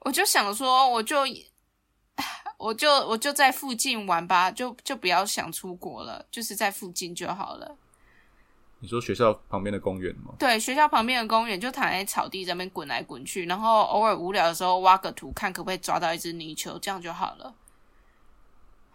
[0.00, 1.18] 我就想说，我就
[2.56, 7.76] 我就我就在附近玩吧，就就不要想出国了，就是在附近就好了。
[8.80, 10.34] 你说学校旁边的公园吗？
[10.38, 17.54] 对，学校旁边的公园就躺在草地上面滚来滚去，然后偶尔无聊的时候挖个土，看可不可以抓到一只泥鳅，这样就好了。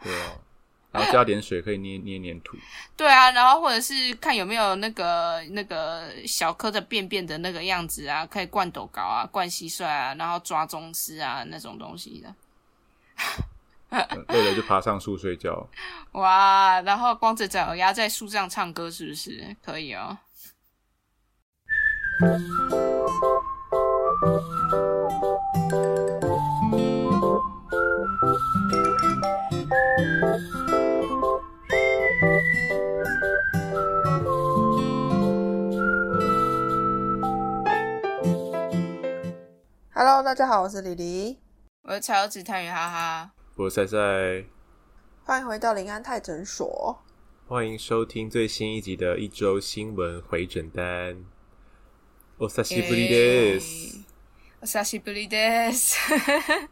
[0.01, 0.39] 对啊，
[0.93, 2.55] 然后加点水可以捏捏黏土。
[2.95, 12.33] 对啊，然后或者是看有没有那个那个小颗的便便的那个样子啊，可以灌斗高啊，灌蟋蟀啊，然后抓宗师啊那种东西的。
[14.29, 15.67] 累了就爬上树睡觉。
[16.13, 20.17] 哇，然后光着脚丫在树上唱歌，是不是可以哦？
[40.02, 41.38] Hello，大家好，我是李黎，
[41.82, 44.44] 我是柴油子探鱼哈哈，我是赛赛，
[45.24, 47.02] 欢迎回到临安泰诊所。
[47.46, 51.24] 欢迎收听最新一集的一周新闻回诊单。
[52.38, 54.04] お久しぶりです。
[54.60, 55.96] 我是西布利德斯。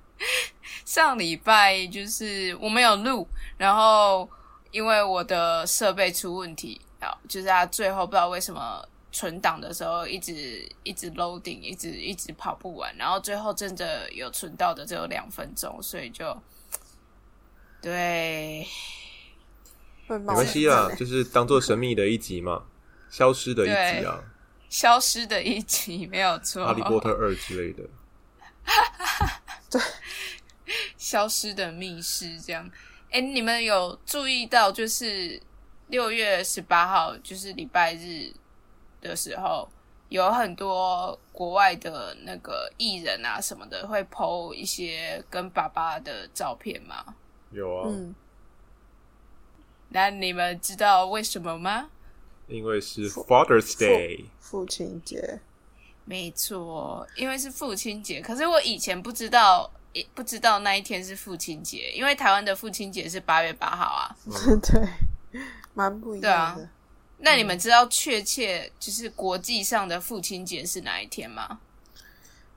[0.85, 4.29] 上礼拜就是我们有录，然后
[4.71, 16.36] 因为我的设备出问题，啊，就是它最后不知道为什么 存档的时候一直一直 loading，一直一直跑不完，然后最后真的有存到的只有两分钟，所以就
[17.82, 18.66] 对
[20.08, 22.64] 没没关系啦，就是当做神秘的一集嘛，
[23.10, 24.24] 消失的一集啊，
[24.70, 27.84] 消失的一集没有错，哈利波特二之类的。
[29.70, 29.82] 对
[30.98, 32.70] 消失的密室这样。
[33.10, 35.42] 哎，你们有注意到，就是
[35.88, 38.32] 六月十八号，就是礼拜日
[39.02, 39.68] 的时候，
[40.10, 47.16] 有很多国外的那个艺人啊什么的会 PO 一些跟爸爸的照片吗？
[47.52, 48.16] 有啊，嗯，
[49.90, 51.90] 那你们知道为什么吗？
[52.48, 55.40] 因为是 Father's Day，父亲节，
[56.04, 58.22] 没错，因为是父亲节。
[58.22, 64.16] 可是我以前不知道，也不知道那一天是父亲节，因为台湾的父亲节是八月八号啊。
[64.64, 65.42] 对，
[65.74, 66.70] 蛮不一样的。
[67.22, 71.60] 那你们知道确切就是国际上的父亲节是哪一天吗？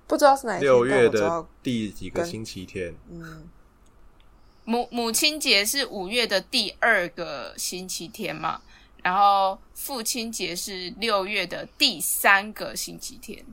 [0.06, 2.94] 不知道是哪一天，六月的第几个星期天？
[3.10, 3.48] 嗯，
[4.64, 8.60] 母母亲节是五月的第二个星期天嘛，
[9.02, 13.44] 然后父亲节是六月的第三个星期天。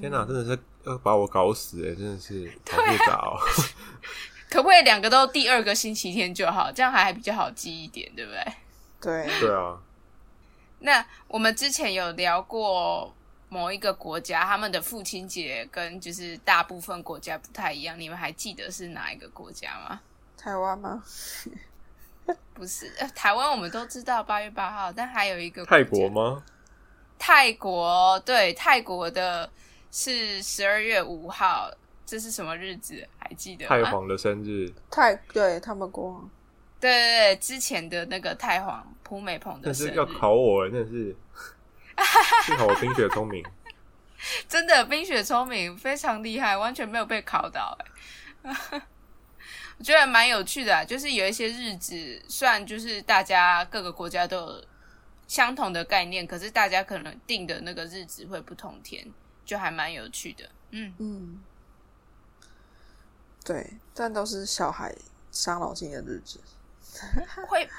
[0.00, 1.94] 天哪，真的是要把我搞死哎！
[1.94, 3.38] 真的是好复杂哦。
[4.50, 6.72] 可不可以两个都第二个星期天就好？
[6.72, 8.44] 这样还比较好记一点，对不对？
[9.00, 9.80] 对，对啊，
[10.80, 13.14] 那我们之前有聊过
[13.48, 20.00] 某一个国家，他们的父亲节跟就是大部分国家不太一样，你们还记得是哪一个国家吗？
[20.36, 21.02] 台湾吗？
[22.54, 26.42] 不是，呃台湾我们都知道八月八号，但还有一个泰国家国吗？
[27.18, 29.50] 泰国对泰国的
[29.90, 31.70] 是十二月五号，
[32.06, 33.06] 这是什么日子？
[33.18, 33.68] 还记得吗？
[33.68, 36.30] 太皇的生日，泰对他们国王，
[36.78, 41.16] 对对对，之前的那个太皇蒲美蓬的生日，但是要考我哎，真的是，
[42.46, 43.44] 幸好我冰雪聪明。
[44.48, 47.76] 真的冰雪聪明，非常厉害，完全没有被考到
[48.44, 48.80] 哎。
[49.78, 54.64] 我觉得蛮有趣的、啊，就是有一些日子，虽然就是大家各个国家都有
[55.26, 59.04] 相同的概念，可是大家可能定的那个日子会不同天，
[59.44, 60.48] 就还蛮有趣的。
[60.70, 61.40] 嗯，嗯，
[63.44, 64.94] 对，但都是小孩
[65.32, 66.38] 伤脑筋的日子。
[67.48, 67.70] 会啊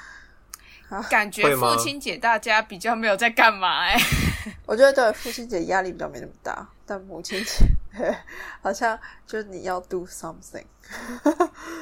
[1.02, 3.96] 感觉父亲节大家比较没有在干嘛哎、
[4.66, 7.64] 我觉得对父亲节压力比较没那么大，但母亲节
[8.60, 10.64] 好像就是你要 do something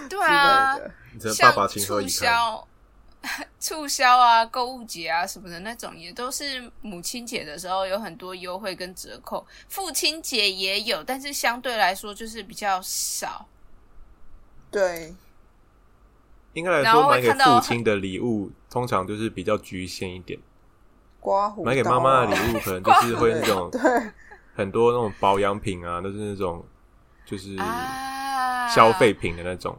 [0.09, 0.78] 对啊
[1.34, 2.06] 像促？
[2.06, 2.69] 销、
[3.59, 9.47] 促销啊、购物节啊什么的那种，也都是母亲节的时候有很多优惠跟折扣。
[9.69, 13.46] 父亲节也有，但是相对来说就是比较少。
[14.70, 15.14] 对，
[16.52, 20.38] 应该来说，买给父亲的礼物通常就是比较局限一点。
[21.20, 23.81] 刮胡刀啊买给妈妈的礼物可能就是会那种 对，
[24.55, 26.64] 很多那种保养品啊，都是那种
[27.26, 29.79] 就是啊，消费品的那种，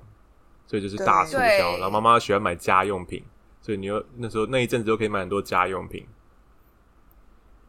[0.67, 1.71] 所以就是大促对销。
[1.77, 3.23] 然后妈妈喜欢买家用品，
[3.61, 6.07] 所以你又那时候那一阵子就可以买很多家用品。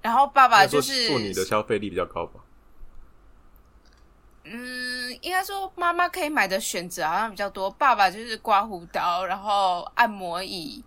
[0.02, 2.40] 然后爸爸就是妇女的消费力比较高吧？
[4.44, 10.82] 嗯，应该说妈妈可以买的选择好像比较多，爸爸就是刮胡刀，然后按摩椅，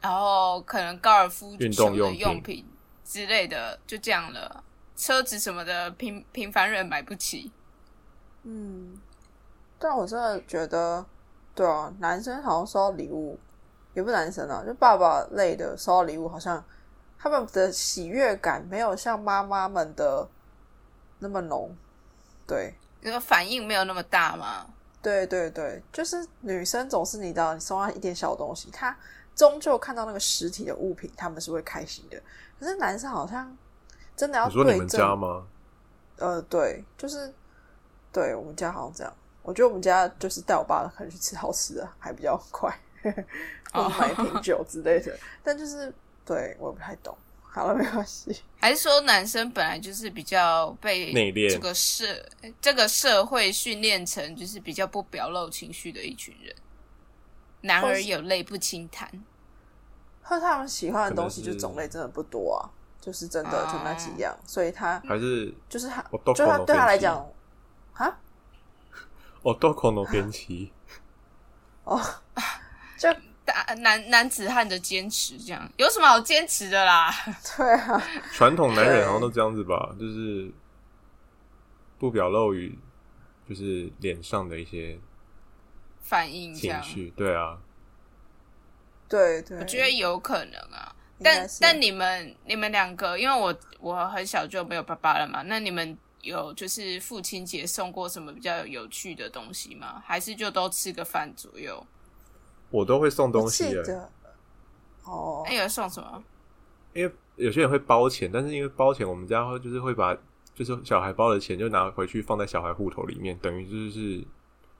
[0.00, 2.64] 然后可能高尔夫球的用品
[3.04, 4.64] 之类的，就这样了。
[4.96, 7.50] 车子什么的，平平凡人买不起。
[8.42, 8.98] 嗯，
[9.78, 11.04] 但我真的觉得，
[11.54, 13.38] 对啊，男生好像收到礼物，
[13.94, 16.62] 也不是男生啊，就爸爸类的收到礼物，好像
[17.18, 20.28] 他们的喜悦感没有像妈妈们的
[21.18, 21.74] 那么浓。
[22.46, 24.66] 对，这个反应没有那么大嘛。
[25.02, 28.94] 对对对，就是女生总是你知道，你送她一点小东西，她
[29.34, 32.20] 终究看到那个实体的物品，他们是会开心的。
[32.58, 33.56] 可是男生好像
[34.14, 35.46] 真的要你说你们家吗？
[36.18, 37.32] 呃，对，就是
[38.12, 39.10] 对我们家好像这样。
[39.42, 42.70] 我觉得我们家就是带我爸可能去吃好吃的，还比较快，
[43.72, 45.18] 或者买一瓶酒之类的。
[45.42, 45.90] 但就是
[46.26, 47.16] 对我也不太懂。
[47.52, 48.42] 好了，没关系。
[48.60, 52.06] 还是说男生本来就是比较被内敛这个社
[52.60, 56.54] 这个社会训练成就是比较不表露情绪的一群人，
[57.62, 59.10] 男儿有泪不轻弹。
[60.22, 62.70] 和他们喜欢的东西就种类真的不多啊，
[63.00, 66.00] 就是真的就那几样，所以他还是就是他，
[66.32, 67.16] 就他对他来讲，
[67.94, 68.16] 啊，
[69.42, 70.70] 哦，都可能边骑，
[71.82, 72.29] 哦，就
[73.44, 77.10] 大男男子汉的坚持，这样有什么好坚持的啦？
[77.56, 78.02] 对啊，
[78.32, 80.50] 传统男人好像都这样子吧，就是
[81.98, 82.78] 不表露于
[83.48, 84.98] 就是脸上的一些
[86.00, 87.58] 反应情绪，对啊，
[89.08, 90.94] 对对，我觉得有可能啊。
[91.22, 100.02] 但但你们你们两个，因为我我很小就没有爸爸了嘛，那你们有就是父亲节送过什么比较有趣的东西吗？
[100.06, 101.86] 还是就都吃个饭左右？
[102.70, 104.10] 我都会送东西的，
[105.04, 106.22] 哦哎，有送什么？
[106.92, 110.16] 因为有些人会包钱，但是因为包钱，我们家会就是会把
[110.54, 114.18] 就是小孩包的钱就拿回去放在小孩户头里面，等于就是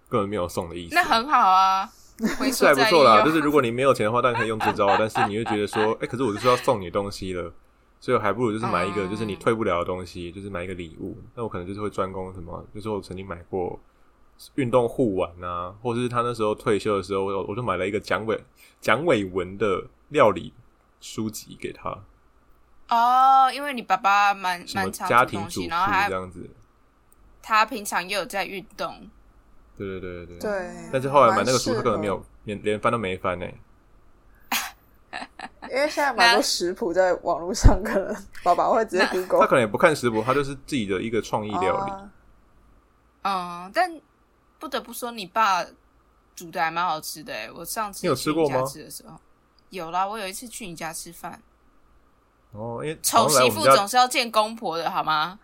[0.09, 0.95] 根本没有送的意思。
[0.95, 1.89] 那很好啊，
[2.39, 7.53] 回是还不错啦，就是如果你没有钱的话，当然可以用这招，但是你会觉得说， 哎、可是我就是要送你东西了，
[7.99, 11.17] 所以我还不如就是买一个嗯就是你退不了的东西，就是买一个礼物。
[11.35, 13.79] 那我可能就是会专攻什么，就是我曾经买过
[14.55, 18.43] 运动护腕啊，或者是他那时候退休的时候，我我就买了一个蒋伟
[18.81, 20.53] 蒋伟文的料理
[21.01, 21.97] 书籍给他，
[22.89, 26.49] 哦，因为你爸爸蛮蛮常家庭主妇这样子。
[27.43, 29.09] 他平常也有在运动，
[29.77, 33.47] 对对对对对，但是后来买那个书，他根本没有，连连翻都没翻呢、
[35.69, 41.93] 因为现在蛮多食谱在网络上，可能爸爸会直接他 Google 可能也不看食谱，他就是自己的一个创意料理。
[41.93, 42.11] 啊
[43.23, 43.91] 嗯，但
[44.61, 45.65] 不得不说，你爸
[46.37, 47.51] 煮的还蛮好吃的哎。
[47.51, 49.19] 我上次你有吃过吗吃的时候，
[49.71, 50.07] 有啦。
[50.07, 51.43] 我有一次去你家吃饭，
[52.53, 55.41] 哦，因为丑媳妇总是要见公婆的好吗？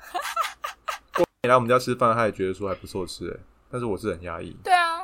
[1.42, 3.40] 你 来我们家吃饭，他也觉得说还不错吃哎，
[3.70, 5.00] 但是我是很压抑，对啊，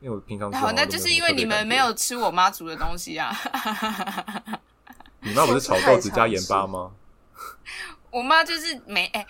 [0.00, 3.30] 因为我平常好，那就是因为你们没有吃我妈煮的东西啊。
[5.20, 6.92] 你妈不是炒豆子加盐巴吗？
[8.10, 9.26] 我妈就是没哎、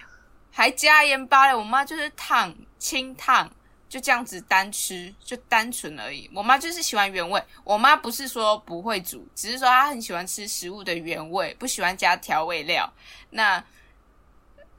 [0.52, 1.54] 还加盐巴嘞。
[1.54, 3.50] 我妈就是烫清烫，
[3.88, 6.30] 就这样子单吃，就单纯而已。
[6.34, 7.42] 我妈就是喜欢原味。
[7.64, 12.92] 我妈不是说不会煮，只是说她很喜欢吃食物的原味，不喜欢加调味料，
[13.30, 13.64] 那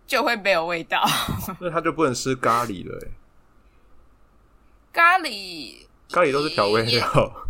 [0.05, 1.03] 就会没有味道。
[1.59, 3.07] 那她就不能吃咖喱了哎，
[4.93, 7.45] 咖喱，咖喱都是调味料。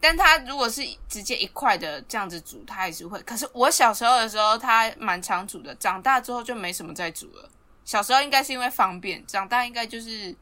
[0.00, 3.20] 但她如果是直接一块的这样子煮，她还是会。
[3.22, 7.48] 可是我小时候的时候，她蛮常煮的，长大之后就没什么再煮了。
[7.84, 10.34] 小时候应该是因为方便，长大应该就是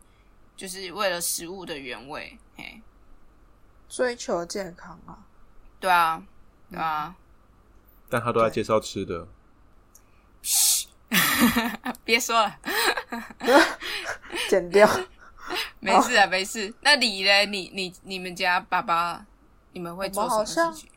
[0.56, 2.38] 就是为了食物的原味。
[2.56, 2.82] 嘿，
[3.88, 5.18] 追求健康啊，
[5.78, 6.22] 对啊，
[6.70, 7.14] 对啊，
[8.08, 9.28] 但他都在介绍吃的，
[10.42, 10.88] 嘘
[12.04, 12.58] 别说了，
[14.48, 14.88] 剪掉。
[15.78, 16.74] 没事啊，没事。
[16.80, 17.46] 那你嘞？
[17.46, 19.24] 你你你们家爸爸，
[19.72, 20.90] 你们会做什么我好像事情？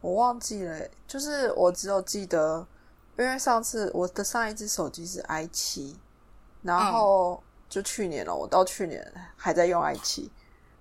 [0.00, 2.66] 我忘记了欸，就是我只有记得，
[3.16, 5.96] 因为上次我的上一只手机是 i 七，
[6.62, 9.02] 然后就去年了，我到去年
[9.34, 10.30] 还在用 i 七。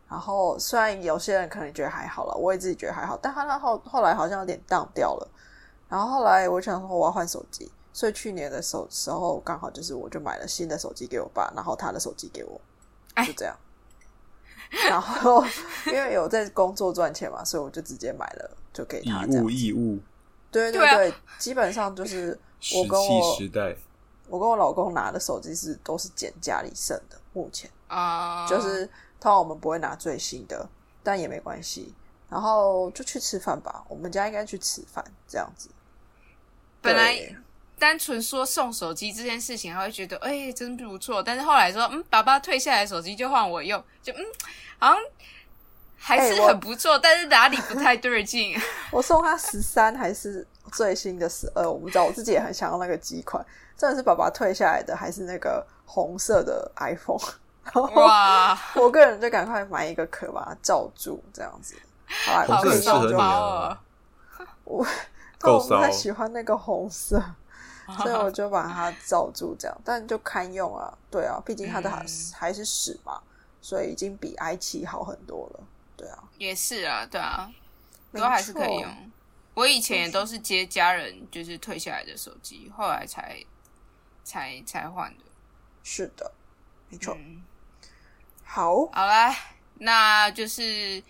[0.10, 5.30] 然后虽然有些人可能觉得还好了，我也自己觉得还好，但他那后后来好像有点荡掉了。
[5.88, 12.60] 然后后来我想说我要换手机，所以去年的时候时候刚好就是我就买了新的手机给我爸，然后他的手机给我，
[13.14, 13.56] 哎就这样。
[14.90, 15.46] 然后
[15.86, 19.50] 因为有在工作赚钱嘛，所以我就直接买了，就给他这样物。
[19.52, 20.00] 易物，
[20.50, 22.40] 对对对啊对，基本上就是
[22.76, 23.76] 我跟我时代。
[24.30, 28.86] 我跟我老公拿的手机是都是捡家里剩的，目前啊、就是
[29.20, 30.70] 通常我们不会拿最新的，
[31.04, 31.94] 但也没关系。
[32.30, 35.68] 然后就去吃饭吧，我们家应该去吃饭这样子。
[36.80, 37.36] 本来对
[37.80, 41.24] 单纯说送手机这件事情，还会觉得哎、真不错。
[41.24, 44.24] 但是后来说，嗯，爸爸退下来的手机就换我用，就嗯，
[44.78, 44.98] 好像
[45.98, 48.56] 还是很不错，但是哪里不太对劲。
[48.94, 53.44] 我送他十三还是最新的十二，我不知道，我自己也很想要那个机款。
[53.80, 57.18] 真的是爸爸退下来的，还是那个红色的 iPhone，
[57.64, 61.76] 然后哇， 我个人就赶快买一个壳把它罩住，这样子。
[62.26, 64.46] 好啦，好红色很适合你！
[64.66, 64.84] 我
[65.40, 67.24] 够但我不太喜欢那个红色，
[68.04, 70.94] 所以我就把它罩住，这样，但就堪用啊。
[71.10, 73.22] 对啊，毕竟它的还嗯还是屎嘛，
[73.62, 75.60] 所以已经比 i 七好很多了。
[75.96, 77.50] 对啊，也是啊，对啊，
[78.12, 79.12] 没都还是可以用。
[79.54, 83.36] 我以前也都是接家人就是退下来的手机，后来才
[84.30, 85.24] 才才换的。
[85.84, 86.32] 是的，
[86.90, 87.18] 没错。
[87.18, 87.42] 嗯，
[88.44, 89.36] 好，好啦，
[89.80, 91.02] 那就是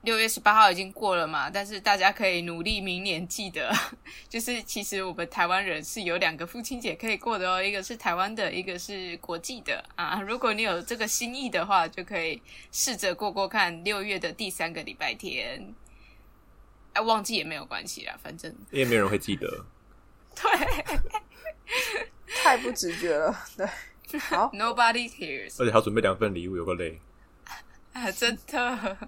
[0.00, 3.70] 六月十八号已经过了嘛，但是大家可以努力明年记得，
[4.26, 10.18] 就是其实我们台湾人是有两个父亲节可以过的哦，一个是台湾的，一个是国际的啊。
[10.22, 12.40] 如果你有这个心意的话，就可以
[12.72, 15.74] 试着过过看六月的第三个礼拜天。
[16.94, 19.66] 哎、忘记也没有关系啦，反正也没有人会记得。
[20.34, 20.50] 对
[22.36, 23.36] 太不直觉了。
[23.56, 25.54] 对，好，，nobody cares。
[25.60, 26.98] 而且还要准备两份礼物，有个累。
[27.92, 28.76] 啊，真的。
[28.76, 29.06] 好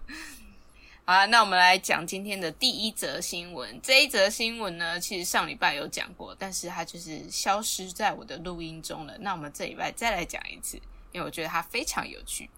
[1.05, 3.81] 啊，那我们来讲今天的第一则新闻。
[3.83, 9.17] 这一则新闻呢，其实上礼拜有讲过，但是它就是消失在我的录音中了。
[9.19, 10.77] 那我们这礼拜再来讲一次，
[11.11, 12.49] 因为我觉得它非常有趣。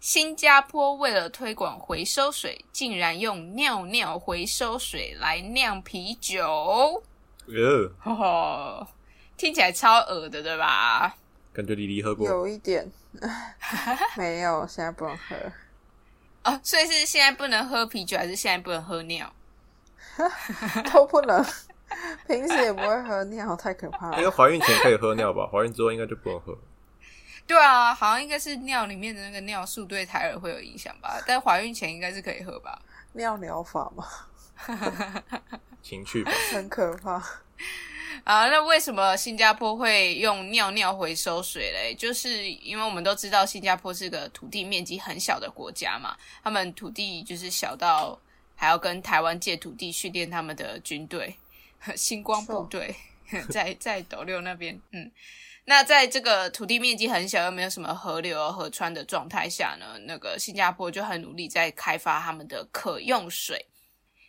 [0.00, 7.02] 新加坡为了推广回收水，竟然用尿尿回收水来酿啤酒，
[7.46, 8.86] 呃， 哦，
[9.36, 11.14] 听起来超恶的，对吧？
[11.52, 12.90] 感觉李黎喝过，有一点
[14.16, 15.34] 没有，现在不能喝。
[16.44, 19.32] 哦，所以是现在不能喝啤酒，还是现在不能喝尿？
[20.92, 21.44] 都不能，
[22.26, 24.30] 平时也不会喝尿，太可怕了因为了。
[24.30, 26.56] 怀孕前可以喝尿吧， 怀孕之后应该就不能喝。
[27.46, 32.80] 对啊，好像应该是尿里面的那个尿素对胎儿会有影响吧，但怀孕前应该是可以喝吧。
[33.12, 34.06] 尿疗法嘛，
[35.82, 37.22] 情趣吧，很可怕。
[38.24, 41.94] 啊，那为什么新加坡会用尿尿回收水嘞？
[41.94, 48.18] 就是因为我们都知道新加坡是个土地面积很小的国家嘛，他们土地就是小到
[48.54, 51.36] 还要跟台湾借土地训练他们的军队，
[51.96, 52.94] 星光部队
[53.50, 55.10] 在 在斗六那边，嗯。
[55.68, 63.66] 那在这个土地面积很小又没有什么河流、河川的状态下呢，那个新加坡就很努力在开发他们的可用水。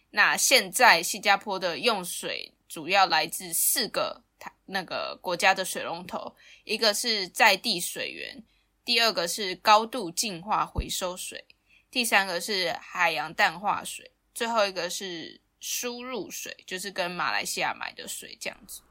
[0.10, 8.44] 那现在新加坡的用水主要来自四个台那个国家的水龙头，一个是在地水源，
[8.84, 11.46] 第二个是高度净化回收水，
[11.90, 18.82] 第三个是海洋淡化水，最后一个是输入水，就是跟马来西亚买的水这样子。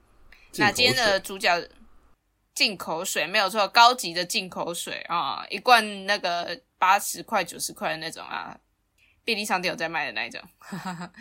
[0.54, 1.68] 那今天的主角
[2.54, 8.58] 进口水没有错，高级的进口水啊，一罐那个八十块、九十块的那种啊，
[9.22, 10.40] 便利商店有在卖的那一种。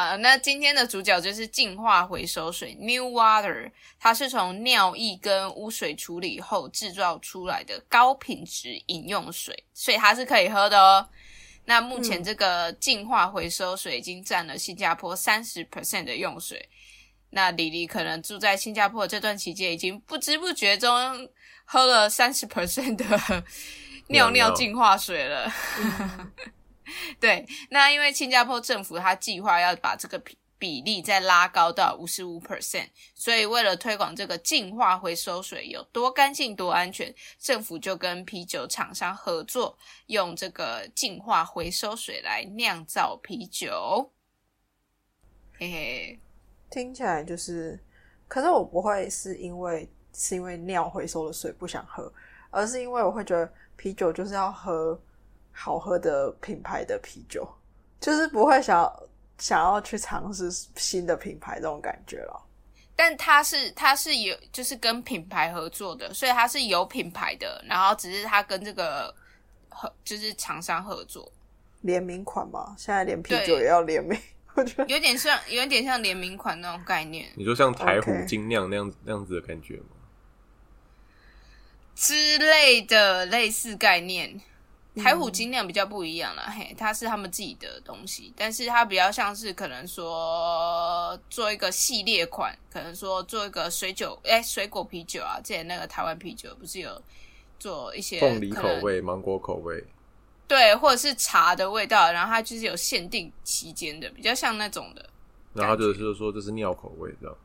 [0.00, 11.06] 啊，那今天的主角就是净化回收水 （New Water），它是从尿液跟污水处理后制造出来的高品质饮用水，所以它是可以喝的哦。
[11.66, 16.66] 那目前这个净化回收水已经占了新加坡三十 percent 的用水。
[17.28, 21.28] 那李黎可能住在新加坡这段期间，已经不知不觉中
[21.66, 23.44] 喝了三十 percent 的
[24.08, 25.52] 尿尿净化水了。
[27.20, 44.12] 对，那因为新加坡政府它计划要把这个比比例再拉高到五十五 percent，所以为了推广这个净化回收水有多干净、多安全，政府就跟啤酒厂商合作，用这个净化回收水来酿造啤酒。
[45.58, 46.20] 嘿嘿。
[46.70, 47.82] 听起来就是，
[48.28, 52.12] 可是我不会是因为是因为尿回收的水不想喝，
[52.48, 54.96] 而是因为我会觉得啤酒就是要喝
[55.52, 57.46] 好喝的品牌的啤酒，
[58.00, 59.02] 就是不会想要
[59.38, 62.46] 想要去尝试新的品牌这种感觉了。
[62.96, 69.14] 但它是它是有就是跟品牌合作的，所以它是有品牌的，然后只是它跟这个
[69.68, 71.30] 合就是厂商合作，
[71.80, 74.18] 联名款嘛，现在连啤酒也要联名，
[74.54, 79.96] 我觉得有点像有点像联名款那种概念你说像台虎精酿那样子那样子的感觉吗？
[81.94, 84.40] 之类的类似概念。
[84.96, 97.00] 台虎嗯精酿比较不一样了，嘿，它是他们自己的东西，但是它比较像是可能说做一个系列款，可能说做一个水酒，哎，水果啤酒啊，之前那个台湾啤酒不是有
[97.58, 99.84] 做一些凤梨口味、芒果口味，
[100.48, 105.08] 对，或者是茶的味道，然后它就是有限定期间的，比较像那种的。
[105.52, 107.36] 然后他就是说这是尿口味，这样。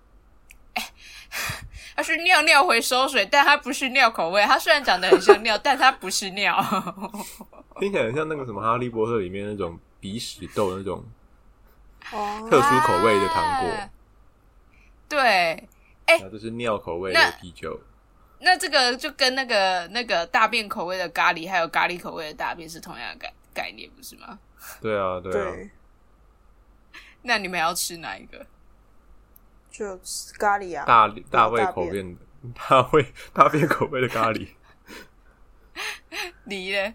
[1.96, 4.44] 它是尿尿回收水，但它不是尿口味。
[4.44, 6.62] 它虽然长得很像尿， 但它不是尿。
[7.80, 11.04] 听起来很像那个什么《哈利波特》里面那种鼻屎豆那种
[12.12, 13.90] 哦特殊口味的糖果，啊
[15.08, 15.68] 对，
[16.06, 17.80] 然后这是尿口味的啤酒。
[18.40, 24.38] 那这个就跟那个那个大便口味的咖喱，还有咖喱口味的大便是同样的概概念，不是吗？
[24.82, 25.70] 对啊，对啊，对，
[27.22, 28.46] 那你们要吃哪一个？
[29.78, 30.00] 就
[30.40, 32.22] 咖喱啊，大大胃口变的
[32.54, 34.48] 大胃大便 口味的咖喱，
[36.46, 36.94] 梨嘞？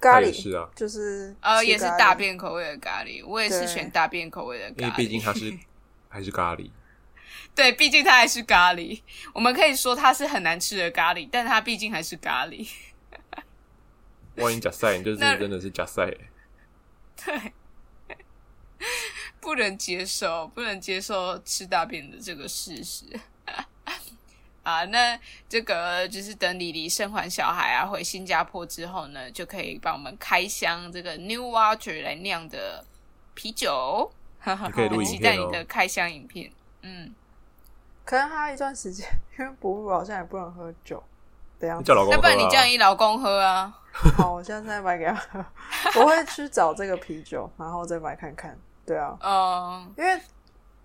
[0.00, 4.80] 咖喱也是啊，就是呃，也是大便口味的咖喱，我也是选大便口味的咖喱。
[4.82, 5.52] 因为毕竟它是
[6.08, 6.70] 还是咖喱，
[7.54, 9.02] 对，毕竟它还是咖喱。
[9.34, 12.66] 我们可以说它是很难吃的咖喱，但它毕竟还是咖喱。
[14.36, 16.06] 万一假赛，你就是那真的是假赛，
[17.16, 17.52] 对，
[19.48, 23.06] 不能接受，不能接受吃大便的这个事实。
[24.62, 32.84] 啊，那这个就是等李黎生完小孩啊，回新加坡之后呢，就可以帮我们开箱这个 New Water 来酿的
[33.32, 34.12] 啤酒。
[34.44, 35.34] 你可以录很期待。
[35.34, 36.52] 你的开箱影片。
[36.82, 37.14] 嗯，
[38.04, 41.02] 可能还有一段时间，因为哺乳好像也不能喝酒
[41.58, 41.80] 的样子。
[41.82, 43.74] 你叫老公那不然你叫你老公喝啊？
[44.18, 45.42] 好，我现在再买给他喝。
[46.02, 48.54] 我会去找这个啤酒，然后再买看看。
[48.88, 50.20] 对啊，嗯因为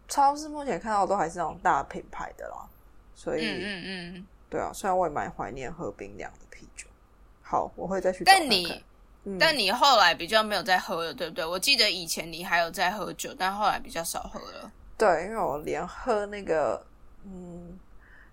[0.08, 2.68] 超市目前看到都还是那种大品牌的啦，
[3.16, 3.84] 所以、嗯嗯
[4.16, 4.28] 嗯。
[4.50, 6.86] 对啊，虽然我也蛮怀念喝冰凉的啤酒。
[7.42, 8.48] 好，我会再去看看。
[8.48, 8.84] 但你
[9.26, 11.46] 嗯，但你后来比较没有在喝了，对不对？
[11.46, 14.72] 我记得以前你还有在喝酒，但后来比较少喝了。
[14.98, 16.86] 对，因为我连喝那个，
[17.24, 17.80] 嗯，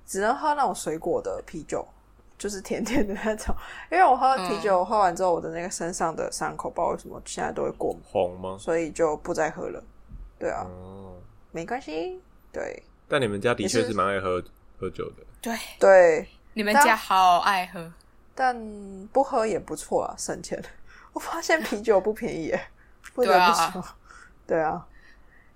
[0.05, 1.87] 只能喝那种水果的啤酒，
[2.41, 3.55] 就是甜甜的那种。
[3.93, 8.57] 因为我喝啤嗯酒、喝完之后，我的那个身上的伤口，不知道为什么现在都会过敏，红吗？
[8.59, 9.81] 所以就不再喝了。
[10.39, 11.15] 对啊，哦，
[11.53, 12.19] 没关系。
[12.51, 14.43] 对但你们家的确是是蛮爱喝
[14.79, 17.93] 喝酒的，对，对，你们家好爱喝。
[18.35, 18.57] 但
[19.13, 20.61] 不喝也不错啊，省钱。
[21.13, 22.61] 我发现啤酒不便宜耶，
[23.13, 23.85] 不得对啊不说。
[24.47, 24.87] 对啊，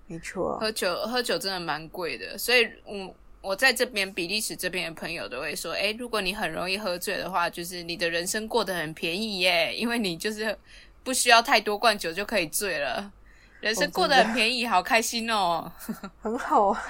[0.07, 0.57] 没错。
[0.59, 3.15] 喝酒喝酒真的蛮贵的，所以我
[3.45, 10.57] 我在这边比利时这边的朋友都会说，诶，如果你很容易喝醉的话，就是你的人生过得很便宜耶，因为你就是
[11.03, 13.11] 不需要太多罐酒就可以醉了，
[13.59, 15.71] 人生过得很便宜，好开心哦。
[16.21, 16.81] 很好啊。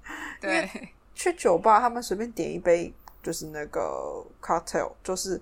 [0.40, 0.70] 对，
[1.14, 5.40] 去酒吧，他们随便点一杯就是那个 cocktail，就是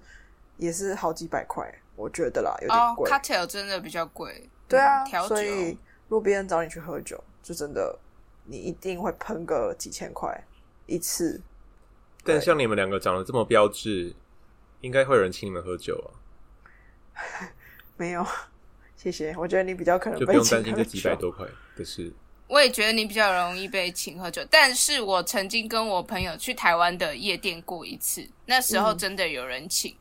[0.57, 3.11] 也是好几百块，我觉得啦，有点哦贵。
[3.11, 4.49] ，cocktail 真的比较贵。
[4.69, 5.77] 对啊嗯，调酒所以
[6.09, 7.99] 如果别人找你去喝酒，就真的
[8.47, 10.33] 你一定会喷个几千块
[10.93, 11.41] 一次。
[12.25, 14.15] 但像你们两个长得这么标致，
[14.81, 16.09] 应该会有人请你们喝酒啊，
[17.97, 18.25] 没有，
[18.97, 19.35] 谢谢。
[19.37, 21.17] 我觉得你比较可能就不用担心这几百。
[21.17, 22.13] 多块的事。
[22.49, 29.97] 我也觉得你比较容易被请喝酒，但是我曾经跟我朋友去台湾的夜店过一次，那时候嗯真的有人请，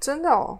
[0.00, 0.58] 真的哦。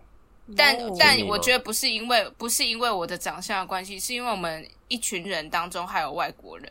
[0.55, 6.71] 但哦但我觉得不是因为不是因为我的长相的关系，是因为我们一群人当中还有外国人，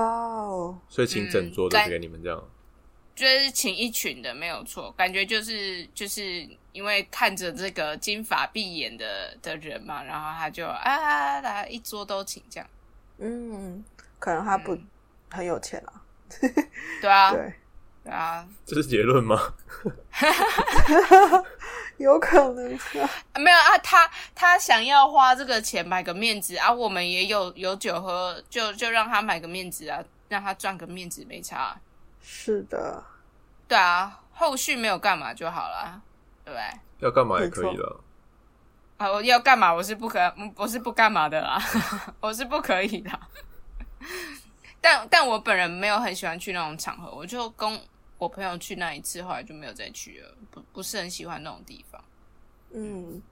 [0.00, 2.42] 哦，所以请整桌都给你们这样。
[3.14, 12.68] 就是请一群的没有错，感觉就是就是因为看着这个金发碧眼的的人嘛，然后他就啊来一桌都请这样，
[13.16, 13.82] 嗯，
[14.18, 14.86] 可能他不嗯
[15.30, 16.02] 很有钱啊。
[17.00, 17.54] 对啊， 对，
[18.04, 19.54] 对啊，这是结论吗？
[21.98, 23.10] 有可能啊。
[23.32, 31.80] 啊 没有啊，他他想要花这个钱买个面子啊，我们也有有酒喝，就就让他买个面子啊，让他赚个面子没差啊、
[32.20, 33.02] 是的，
[33.68, 36.00] 对啊，后续没有干嘛就好了，
[36.44, 36.80] 对不对？
[37.00, 38.00] 要干嘛也可以了。
[38.96, 39.72] 啊，我要干嘛？
[39.72, 40.18] 我是不可，
[40.56, 41.60] 我是不干嘛的啦，
[42.20, 43.10] 我是不可以的。
[44.80, 47.78] 但但我本人没有很喜欢去那种场合，我就跟
[48.18, 52.02] 我朋友去那一次，后来就没有再去了，不不是很喜欢那种地方。
[52.72, 53.22] 嗯，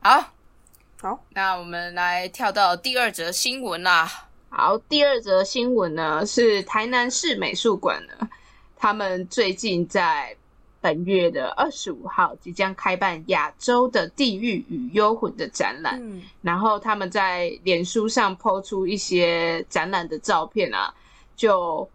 [0.00, 0.32] 好，
[1.00, 4.28] 好，那我们来跳到第二则新闻啦。
[4.48, 8.28] 好，第二则新闻呢是台南市美术馆呢，
[8.76, 10.36] 他们最近在
[10.80, 20.94] 本月的二十五号即将开办亚洲的地狱与幽魂的展览，嗯，然后他们在脸书上抛出一些展览的照片啊，
[21.34, 21.88] 就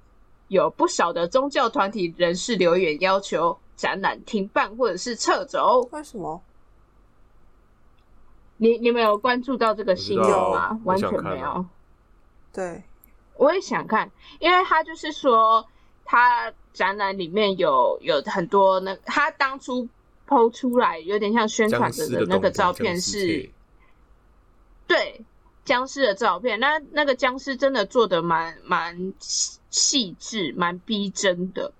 [0.49, 5.87] 有不少的宗教团体人士留言要求展览停办或者是撤走。
[5.91, 6.43] 为什么？
[8.57, 10.77] 你你们有关注到这个新闻吗？
[10.83, 11.47] 完全没有。
[11.47, 11.65] 啊
[12.51, 12.83] 对，
[13.35, 15.65] 我也想看，因为他就是说，
[16.03, 19.87] 他展览里面有有很多那他当初
[20.27, 23.49] 剖出来有点像宣传的那个照片是，
[24.87, 25.23] 对
[25.63, 29.13] 僵尸的照片，那那个僵尸真的做的蛮蛮
[29.69, 31.73] 细致，蛮逼真的。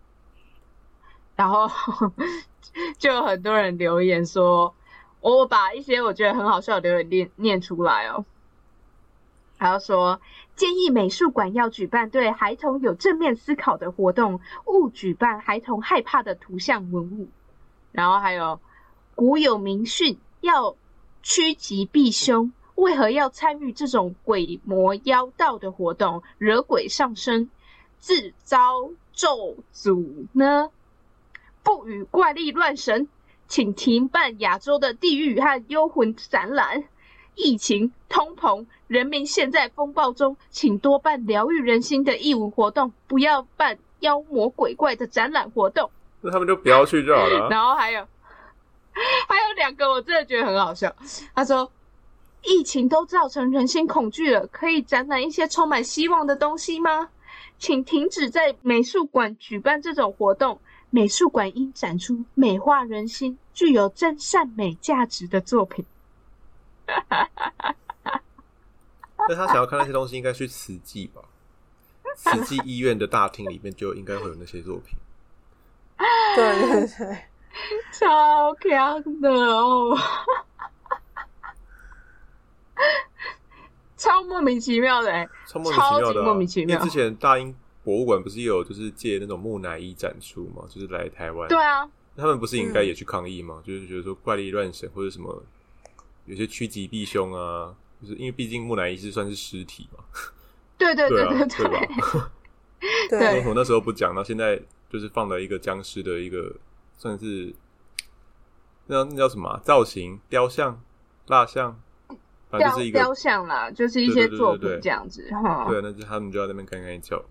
[1.36, 1.70] 然后
[2.98, 4.76] 就有很多人留言说，
[5.22, 8.26] 我把一些我觉得很好笑的留言念念出来哦。
[9.58, 10.22] 然后说
[10.56, 17.30] 建议美术馆要举办对孩童有正面思考的活动，勿举办孩童害怕的图像文物。
[17.92, 18.60] 然后还有
[19.16, 20.76] 古有明训，要
[21.24, 22.54] 趋吉避凶。
[22.76, 27.50] 为何要参与这种鬼魔妖道的活动，惹鬼上身，
[28.00, 30.72] 自招咒诅呢？
[31.62, 33.08] 不与怪力乱神，
[33.48, 36.86] 请停办亚洲的地狱和幽魂展览。
[37.36, 45.90] 疫情、通膨、人民现在风暴中，请多办疗愈人心的义务活动，不要办妖魔鬼怪的展览活动。
[46.22, 47.48] 那他们就不要去就好了啊。
[47.52, 48.06] 然后还有
[48.94, 50.94] 还有两个，我真的觉得很好笑。
[51.34, 51.72] 他说，
[52.44, 57.10] 疫情都造成人心恐惧了，可以展览一些充满希望的东西吗？
[57.60, 60.60] 请停止在美术馆举办这种活动。
[60.90, 65.86] 美术馆应展出美化人心、具有真善美价值的作品。
[69.28, 71.22] 那他想要看那些东西，应该去慈济吧？
[72.16, 74.98] 慈济医院的大厅里面就应该会有那些作品。
[76.36, 77.26] 对对对，
[77.92, 79.96] 超强的哦，
[84.00, 86.76] 超莫名其妙的、欸，超莫名其妙的、啊，莫名其妙。
[86.78, 91.48] 因为之前大英博物馆不是也有就是借那种木乃伊展出嘛，就是来台湾。
[91.50, 93.62] 对啊，他们不是应该也去抗议吗？
[93.66, 95.44] 就是觉得说怪力乱神或者什么，
[96.26, 100.04] 有些趋吉避凶啊，就是因为毕竟木乃伊是算是尸体嘛，
[100.78, 101.68] 对对对啊，对对。
[101.68, 102.32] 吧？
[103.10, 103.46] 对。
[103.46, 104.16] 我那时候不讲？
[104.16, 104.58] 到现在
[104.90, 106.56] 就是放了一个僵尸的一个，
[106.98, 107.54] 算是
[108.88, 110.18] 那那叫什么啊、造型？
[110.30, 110.82] 雕像、
[111.28, 111.78] 蜡像，
[112.58, 117.24] 雕就是一个雕像啦，就是一些作品这样子哈，对，那就他们就在那边干干叫。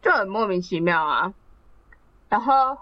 [0.00, 1.34] 就很莫名其妙啊。
[2.28, 2.76] 然后，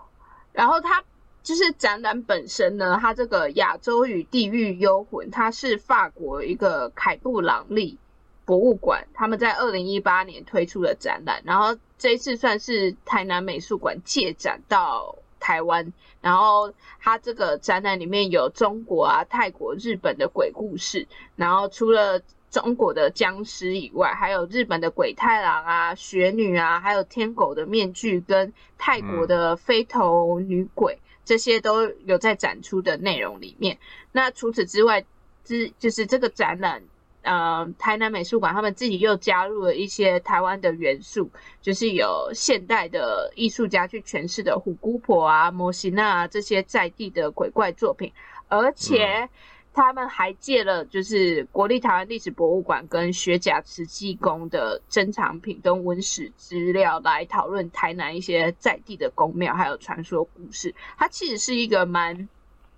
[0.53, 1.05] 然后他
[1.42, 7.99] 就是展览本身呢，它这个亚洲与地狱幽魂，它是法国一个凯布朗利
[8.44, 21.06] 博物馆，他们在二零一八年推出的展览，然后这一次算是台南美术馆借展到台湾，然后它这个展览里面有中国啊、泰国、日本的鬼故事，
[21.37, 33.78] 然后除了中国的僵尸以外，还有日本的鬼太郎啊、雪女啊，还有天狗的面具跟泰国的飞头女鬼，这些都有在展出的内容里面。
[34.11, 35.04] 那除此之外，
[35.44, 36.82] 之就是这个展览。
[37.26, 41.28] 呃，台南美术馆他们自己又加入了一些台湾的元素，
[41.60, 48.12] 就是有现代的艺术家去诠释的虎姑婆啊、摩西娜啊这些在地的鬼怪作品，
[48.46, 49.28] 而且
[49.74, 60.72] 他们还借了就是国立台湾历史博物馆跟学甲慈济宫的珍藏品跟文史资料来讨论台南一些在地的宫庙还有传说故事。
[60.96, 62.28] 它其实是一个蛮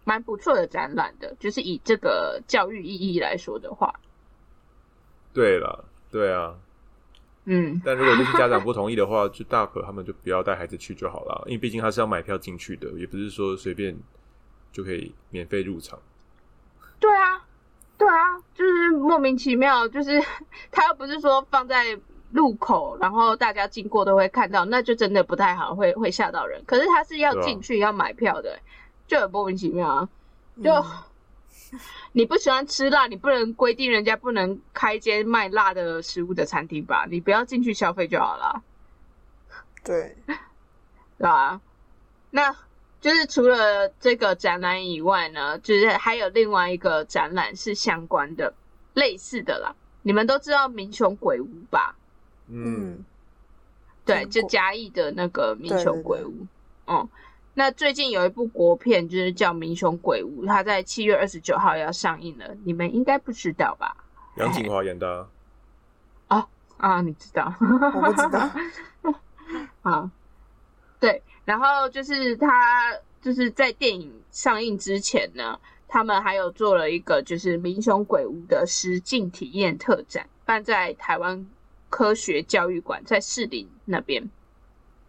[0.04, 3.94] 蛮不错的展览的，就是以这个教育意义来说的话，
[5.38, 6.52] 对了，对啊，
[7.44, 13.96] 嗯，但如果就是家长不同意的话，就大可他们就不要带孩子去就好了，因为毕竟他是要买票进去的，也不是说随便
[14.72, 15.96] 就可以免费入场。
[16.98, 17.46] 对啊，
[17.96, 20.20] 对啊，就是莫名其妙，就是
[20.72, 21.96] 他又不是说放在
[22.32, 26.60] 路口，然后大家经过都会看到，那就真的不太好，会会吓到人。
[26.66, 28.58] 可是他是要进去、要买票的，
[29.06, 30.08] 就很莫名其妙啊。
[30.64, 30.84] 就、嗯
[32.12, 37.06] 你不喜欢吃辣，你不能规定人家不能开间卖辣的食物的餐厅吧？
[37.10, 38.62] 你不要进去消费就好了。
[39.84, 41.60] 对， 对吧？
[42.30, 42.54] 那
[43.00, 48.52] 就是除了这个展览以外呢，就是还有另外一个展览是相关的、
[48.94, 49.74] 类似的啦。
[50.02, 51.94] 你们都知道民雄鬼屋吧？
[52.48, 53.04] 嗯，嗯，
[54.04, 56.46] 对，就嘉义的那个民雄鬼屋。
[56.86, 57.08] 嗯，
[57.58, 63.96] 那最近有一部国片，就是叫《民雄鬼屋》，它在七月二十九号要上映了，你们应该不知道吧？
[64.36, 65.28] 杨景华演的
[66.28, 67.52] 啊、啊，你知道？
[67.60, 68.48] 我不知道，
[69.82, 70.08] 啊，
[71.00, 81.44] 对，然后就是他就是在电影上映之前呢，他们还有做了一个就是民雄鬼屋的实境体验特展，办在台湾
[81.90, 84.30] 科学教育馆，在士林那边，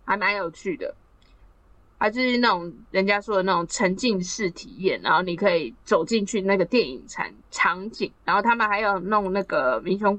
[0.04, 0.96] 还蛮有趣的。
[2.00, 10.18] 啊，就是那种人家说的那种沉浸式体验，然后你可以走进去那个电影场场景，然后他们还有弄那个民雄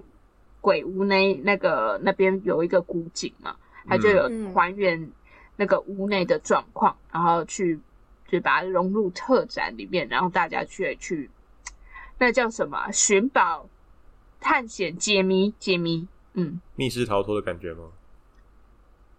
[0.61, 3.57] 鬼屋那那个那边有一个古井嘛，
[3.89, 5.11] 它就有嗯还原
[5.57, 7.81] 那个屋内的状况，然后去
[8.29, 11.31] 就把它融入特展里面，然后大家去去
[12.19, 13.67] 那叫什么啊寻宝、
[14.39, 16.61] 探险、解谜、解谜，嗯。
[16.77, 17.85] 密室逃脱的感觉吗？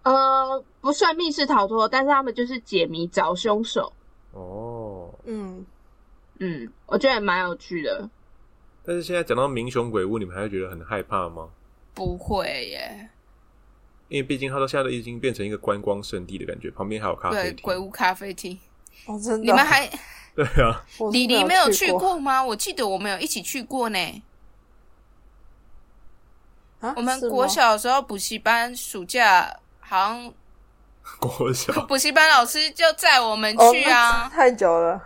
[0.04, 3.94] 呃，不算密室逃脱，但是他们就是解谜找凶手。
[4.32, 5.66] 哦，嗯，
[6.40, 8.10] 嗯，我觉得也蛮有趣的。
[8.84, 11.50] 但是现在讲到民雄鬼屋，你们还会觉得很害怕吗？
[11.94, 13.10] 不会耶，
[14.08, 17.62] 因为毕竟它都现在都已经变成一个观光圣地的感觉，旁边还有咖啡对，厅。
[17.62, 18.58] 鬼屋咖啡厅，
[19.06, 19.88] 哦，真的，你们还
[20.34, 22.44] 对啊，李黎没有去去过吗？
[22.44, 24.24] 我记得我们有一起去过呢。
[26.80, 26.94] 啊？
[26.96, 29.60] 我们国小的时候补习班暑假
[29.92, 30.34] 好像
[31.20, 34.30] 国小补习班老师就载我们哦去啊那。
[34.30, 35.02] 太久了，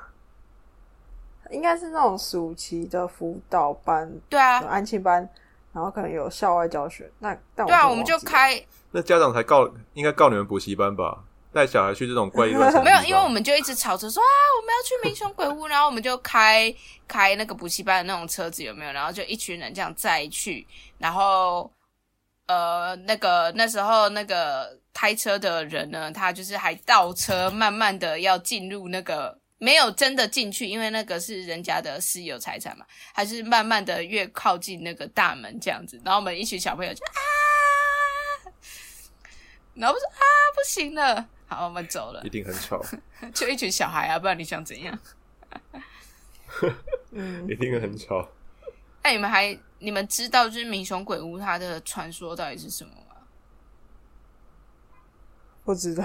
[1.50, 5.28] 应该是那种暑期的辅导班、对啊，安亲班，
[5.74, 7.12] 然后可能有校外教学。
[7.18, 11.24] 那但对啊，我们就开那家长才告，应该告你们补习班吧？
[11.52, 16.72] 带小孩去这种怪异乱神的 没有因为我们就一直吵着说啊，我们要去民雄鬼屋，然后我们就开
[17.08, 18.92] 开那个补习班的那种车子，有没有？
[18.92, 20.68] 然后就一群人这样载去，
[21.00, 21.72] 然后
[22.48, 29.40] 呃，那个那时候那个开车的人呢，他就是还倒车，慢慢的要进入那个。
[29.58, 38.52] 没有真的进去，因为那个是人家的私有财产嘛，还是慢慢的越靠近那个大门这样子，然后我们一群小朋友就啊，
[39.74, 40.22] 然后我说啊
[40.54, 42.84] 不行了，好我们走了一，定很吵，
[43.34, 45.00] 就一群小孩啊，不然你想怎样？
[47.12, 48.30] 嗯，一定很吵。
[49.06, 53.16] 那你们还你们知道就是民雄鬼屋它的传说到底是什么吗？
[55.64, 56.04] 不知道。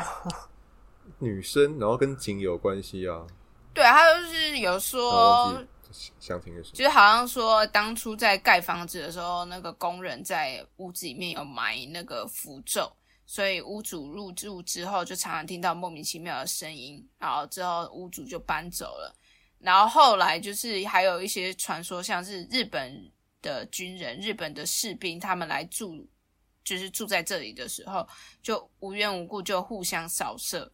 [1.19, 3.27] 女生，然后跟井有关系啊。
[3.73, 12.93] 对，他就是有说忘，记详情的是就是好像说当初在盖房子的时候，那个工人在屋子里面有埋那个符咒，
[13.25, 19.17] 所以屋主入住之后就常常听到莫名其妙的声音，然后之后屋主就搬走了。
[19.61, 23.11] 然后后来就是还有一些传说，像是日本
[23.43, 26.09] 的军人、日本的士兵，他们来住，
[26.65, 28.07] 就是住在这里的时候，
[28.43, 30.73] 就无缘无故就互相扫射，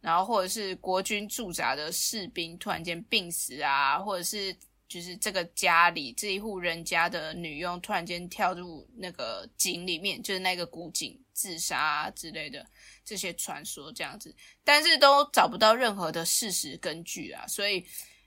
[0.00, 4.56] 然后或者是国军驻扎的士兵突然间病死啊，或者是
[4.88, 12.66] 就是这个家里这一户人家的女佣突然间跳入那个井里面，就是那个古井自杀、啊、之类的
[13.04, 17.86] 这些传说这样子，但是都找不到任何的事实根据啊，所以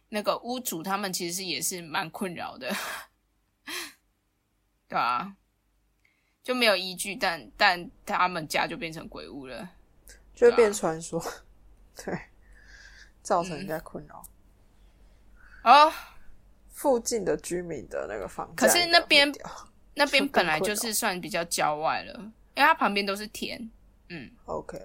[0.09, 2.73] 那个屋主他们其实也是蛮困扰的，
[4.87, 5.35] 对啊，
[6.43, 9.69] 就没有依据，但但他们家就变成鬼屋了。
[10.35, 11.23] 就变传说，
[11.95, 12.17] 对，
[13.23, 14.23] 造成人家困扰。
[15.63, 15.91] 哦，
[16.69, 19.33] 附近的居民的那个房可是那边
[19.95, 22.13] 那边本来就是算比较郊外了，
[22.53, 23.71] 因为它旁边都是田，
[24.09, 24.79] 嗯，OK，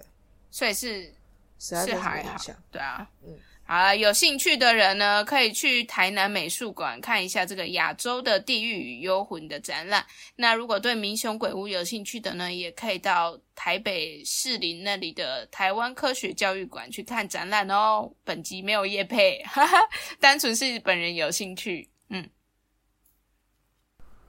[0.49, 1.13] 所以是
[1.59, 2.37] 是还好
[2.71, 3.37] 对啊，嗯
[3.71, 10.05] 好了，有兴趣的人呢，可以去台南美术馆看一下这个亚洲的地狱与幽魂的展览。
[10.35, 18.11] 那如果对民雄鬼屋有兴趣的呢，也可以到台北士林那里的台湾科学教育馆去看展览哦。
[18.25, 19.77] 本集没有业配，哈哈，
[20.19, 21.89] 单纯是本人有兴趣。
[22.09, 22.29] 嗯，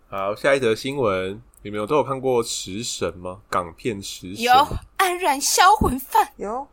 [0.08, 3.42] 好，下一则新闻，你们有都有看过《食神》吗？
[3.50, 4.52] 港片《食神有》
[4.98, 6.68] 安然销魂饭，有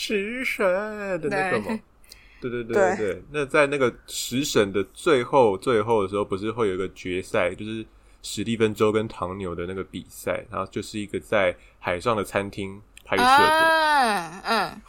[0.00, 0.64] 食神
[1.20, 1.80] 的那个对吗？
[2.40, 3.22] 对对对对。
[3.32, 7.84] 那在那个食神的最后最后的时候，不是会有一个决赛，就是
[8.22, 14.80] 史蒂芬周跟唐牛的那个比赛，然后就是一个在海上的餐厅拍摄的，啊，嗯，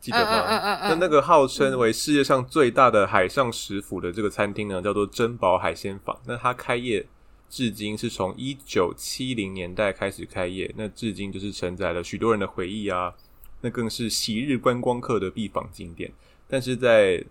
[0.00, 0.42] 记得吗？
[0.42, 6.14] 嗯嗯嗯嗯嗯那那个号称为世界上最大的海上食府的这个餐厅呢，叫做珍宝海鲜坊。
[6.26, 7.06] 那它开业
[7.48, 13.14] 至今是从一九七零年代开始开业，那至今就是承载了许多人的回忆啊，
[13.60, 16.12] 那更是昔日观光客的必访景点。
[16.48, 17.24] 但是在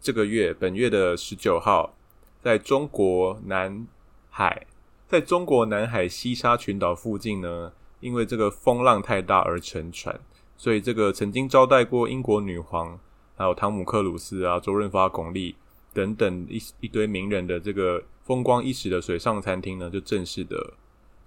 [0.00, 1.94] 这个月，本月的十九号，
[2.42, 3.86] 在中国南
[4.30, 4.66] 海，
[5.06, 10.18] 在中国南海西沙群岛附近呢，因为这个风浪太大而沉船，
[10.56, 12.98] 所以这个曾经招待过英国女皇，
[13.36, 15.54] 还有汤姆克鲁斯啊、周润发、巩俐
[15.92, 20.72] 等等一一堆名人的这个风光一时的水上餐厅呢，就正式的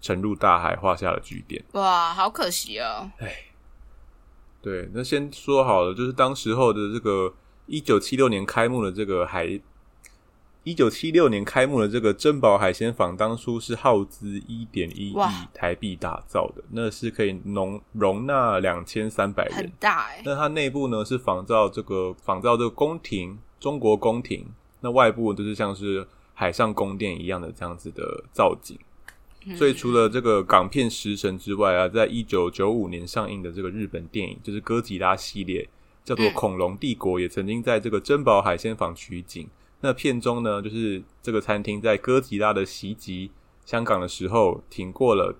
[0.01, 1.63] 沉入大海，画下了句点。
[1.73, 3.09] 哇，好可惜哦。
[4.65, 7.31] 对，那先说好了，就是当时候的这个
[7.67, 9.61] 一九七六年开幕的这个海，
[10.63, 15.15] 一九七六年开幕的这个珍宝海鲜坊，当初是耗资一点一亿
[15.53, 19.71] 台币打造的，那是可以容容纳两千三百很人。
[19.79, 24.47] 大哎、那它内部呢是仿造这个仿造这个宫廷，中国宫廷，
[24.81, 28.79] 那外部就是像是海上宫殿一样的这样子的造景。
[29.55, 35.67] 所以除了这个港片《食神》之外啊，在一九九五年上映的这个日本电影，就是哥吉拉系列，
[36.03, 39.47] 叫做嗯《恐龙帝国》，也曾经在这个珍宝海鲜坊取景。
[39.81, 43.29] 那片中呢，就是这个餐厅在哥吉拉的袭击
[43.65, 45.37] 香港的时候挺过了，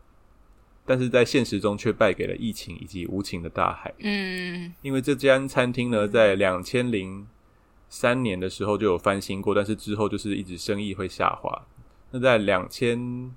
[0.86, 3.92] 但是在现实中却败给了疫情以及无情的大海。
[4.00, 7.26] 嗯，因为这间餐厅呢，在两千零
[7.90, 11.66] 三年的时候就有翻新过，但是之后就是一直生意会下滑。
[12.12, 13.32] 那在两千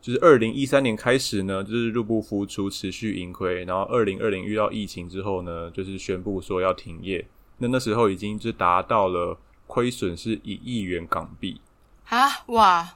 [0.00, 7.26] 就是二零一三年开始呢，就是入不敷出，持续盈亏，然后二零二零遇到疫情之后呢，就是宣布说要停业。
[7.58, 11.60] 那那时候已经就达到了亏损是一亿元港币，
[12.08, 12.94] 啊哇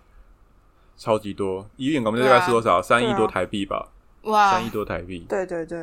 [0.97, 2.81] 超级多，一亿元港币大概是多少？
[2.81, 3.91] 三亿多台币吧，
[4.23, 5.27] 哇三亿多台币。
[5.29, 5.79] 对对对，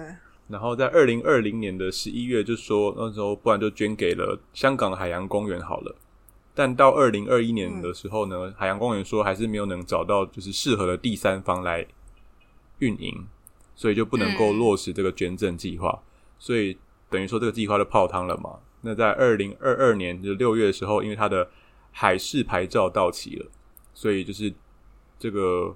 [0.47, 5.95] 然后在二零二零年的十一月就说那时候不然就捐给了香港海洋公园好了。
[6.53, 11.87] 但到二零二一年的时候呢，海洋公园说还是没有能找到就是适合的第三方来
[12.79, 13.25] 运营，
[13.75, 16.03] 所以就不能够嗯落实这个捐赠计划，
[16.37, 16.77] 所以
[17.09, 18.59] 等于说这个计划就泡汤了嘛。
[18.81, 21.49] 那在二零二二年就六月的时候，因为它的
[21.91, 23.45] 海事牌照到期了，
[23.93, 24.53] 所以就是
[25.19, 25.75] 这个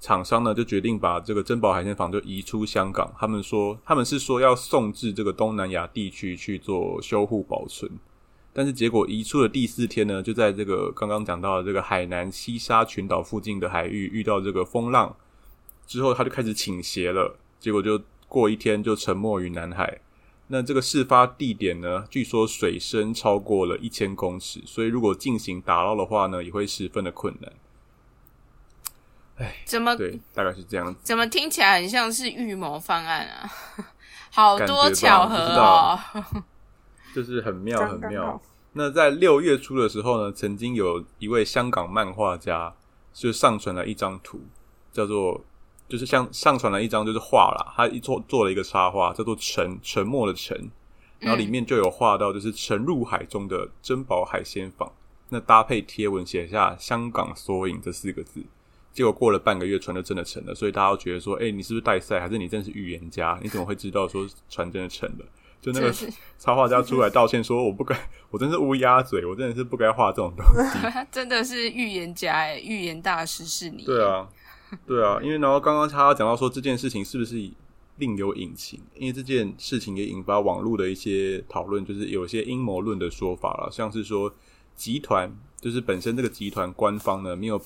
[0.00, 3.14] 厂商呢就决定把这个珍宝海鲜坊就移出香港。
[3.18, 7.90] 他们说他们是说要送至这个东南亚地区去做修护保存，
[8.52, 15.14] 但是结果移出的第四天呢，就在这个刚刚讲到的这个海南西沙群岛附近的海域遇到这个风浪
[15.86, 20.00] 之后，它就开始倾斜了，结果就过一天就沉没于南海。
[20.48, 27.52] 那这个事发地点呢，据说水深超过了一千公尺，所以如果进行打捞的话呢，也会十分的困难。
[29.38, 31.00] 哎怎么对，大概是这样子。
[31.04, 33.50] 怎么听起来很像是预谋方案啊？
[34.32, 35.98] 好多巧合哦！
[37.14, 38.40] 就是很妙，很妙。
[38.72, 42.72] 那在六月初的时候呢，曾经有一位香港漫画家
[43.12, 44.40] 就上传了一张图，
[44.92, 45.44] 叫做
[45.88, 50.70] 就是像上传了一张就是画啦，他一做做了一个插画，叫做沉沉默的沉，
[51.18, 54.92] 然后里面就有画到就是沉入海中的珍宝海鲜坊，
[55.30, 58.44] 那搭配贴文写下“香港缩影”这四个字。
[58.92, 62.20] 结果过了半个月，船就真的沉了，所以大家都觉得说：“哎、你是不是带赛？
[62.20, 63.38] 还是你真的是预言家？
[63.42, 65.24] 你怎么会知道说船真的沉了？”
[65.60, 65.92] 就那个
[66.38, 67.94] 插画家出来道歉说：“我不该，
[68.30, 70.78] 我真是乌鸦嘴，我真的是不该画这种东西。
[71.12, 74.28] 真的是预言家哎，预言大师是你。”对，啊，
[74.86, 77.36] 对啊，因为然后刚刚他讲到说这件事情是不是
[77.98, 78.80] 另有隐情？
[78.94, 84.32] 因为这件事情也引发网络的一些讨论，就是有一些阴谋论的说法了，像是说
[84.74, 87.60] 集团就是本身这个集团官方呢没有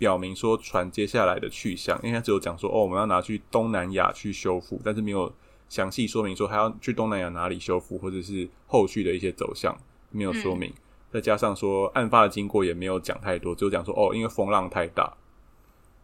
[0.00, 5.32] 表明说船接下来的去向，因为他只有讲说哦我们要拿去东南亚去修复，但是没有
[5.68, 9.76] 详细说明说还要去东南亚哪里修复，或者是后续的一些走向
[10.10, 10.72] 没有说明。
[11.10, 15.16] 再加上说案发的经过也没有讲太多，只有讲说哦因为风浪太大，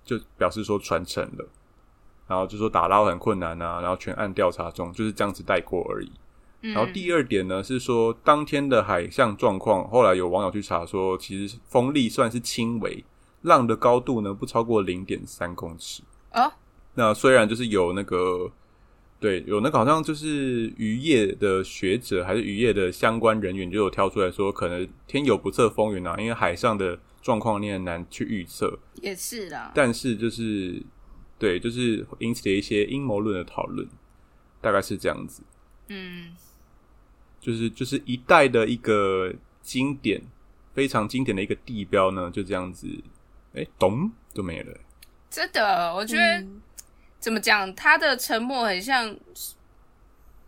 [0.05, 1.49] 就表示说船沉了，
[2.27, 6.11] 然后就说打捞很困难啊，然后全案调查中，就是这样子带过而已。
[6.65, 13.05] 嗯然后第二点呢是说，当天的海象状况，后来有网友去查说，其实风力算是轻微，
[13.41, 16.05] 浪的高度呢不超过零点三公尺。
[16.33, 16.53] 哦，
[16.95, 18.49] 那虽然就是有那个，
[19.23, 28.77] 对，有那个好像就是渔业的学者还是渔业的相关人员就有挑出来说，可能天有不测风云啊，因为海上的状况你很难去预测。
[28.97, 29.71] 也是啦。
[29.77, 30.83] 但是就是
[31.39, 33.89] 对，就是引起了一些阴谋论的讨论，
[34.61, 35.45] 大概是这样子。
[35.87, 36.35] 嗯，
[37.41, 40.21] 就是就是一代的一个经典，
[40.75, 42.89] 非常经典的一个地标呢，就这样子，
[43.55, 44.77] 哎，咚就没了。
[45.31, 46.61] 真的，我觉得、嗯
[47.23, 49.17] 怎么讲，他的沉默很像，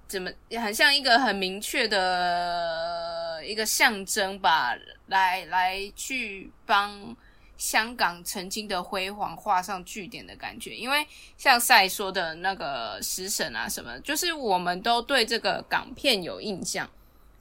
[0.09, 0.29] 怎么
[0.61, 4.75] 很像一个很明确的一个象征吧，
[5.07, 7.17] 来来去帮
[7.57, 10.75] 香港曾经的辉煌画上句点的感觉。
[10.75, 11.07] 因为
[11.39, 16.91] 像赛说的那个食神啊什么，就是我们都对这个港片有印象，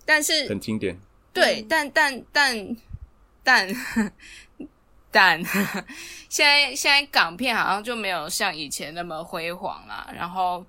[0.05, 0.95] 但是很经典。
[1.33, 2.77] 对，但但但
[3.43, 3.67] 但
[5.13, 5.41] 但
[6.27, 10.65] 现在现在港片好像就没有像以前那么辉煌啦，然后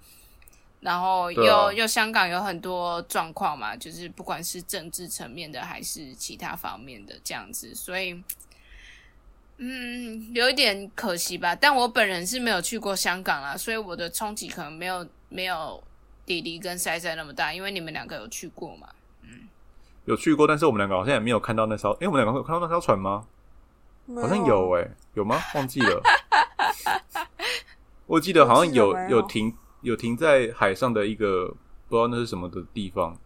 [0.81, 8.23] 然后又、啊又香港有很多状况嘛，就是不管是政治层面的还是其他方面的这样子，所以。
[9.57, 15.81] 嗯，有一点可惜吧，但我本人是没有去过香港啦，所以我的冲击可能没有没有
[16.27, 18.89] 弟弟跟塞塞那么大，因为你们两个有去过嘛。
[19.23, 19.49] 嗯
[20.07, 21.93] 有去过，但是我们两个好像也没有看到那艘。
[22.01, 23.25] 哎，我们两个有看到那艘船吗？
[24.15, 25.41] 好像有啊哎、有吗？
[25.55, 26.03] 忘记了。
[28.07, 29.09] 我记得好像有有。
[29.11, 31.47] 有停有停在海上的一个
[31.89, 33.17] 不知道那是什么的地方，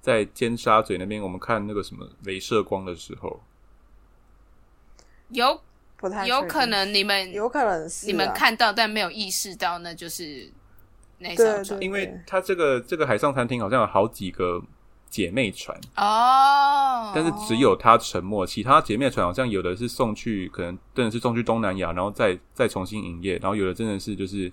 [0.00, 3.40] 在尖沙咀那边，我们看那个什么镭射光的时候，
[5.28, 5.60] 有
[5.96, 10.50] 不太有可，能你们有可能是你们啊看到但没有意识到，那就是
[11.18, 14.60] 那对艘船对因为它这个这个海上餐厅好像有好几个
[15.10, 17.12] 姐妹船，哦。
[17.14, 24.50] 但是只有它沉没，其他姐妹船好像有的是送去，可能真的是送去东南亚，然后再再重新营业，然后有的真的是就是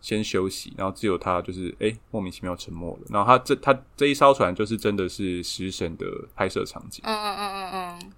[0.00, 3.02] 先休息，然后只有他就是哎、莫名其妙沉没了。
[3.10, 7.02] 然后他这他这一艘船就是真的是食神的拍摄场景。
[7.04, 8.12] 嗯嗯嗯嗯嗯，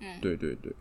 [0.00, 0.72] 嗯，对对对。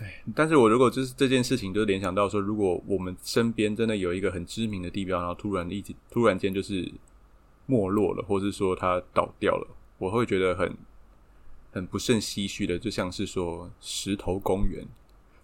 [0.00, 6.90] 哎，但是我如果就是这件事情，就联想到说，如果我们身边真的有一个很知名的地标，然后突然一直突然间就是
[7.66, 9.66] 没落了，或是说它倒掉了，
[9.98, 10.76] 我会觉得很
[11.72, 14.84] 很不胜唏嘘的，就像是说石头公园。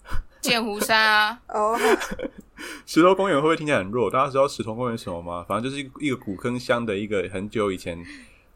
[0.40, 1.76] 剑湖山啊，哦，
[2.86, 4.08] 石头公园会不会听起来很弱？
[4.08, 5.44] 大家知道石头公园什么吗？
[5.48, 8.02] 反正就是一个一个古坑乡的一个很久以前，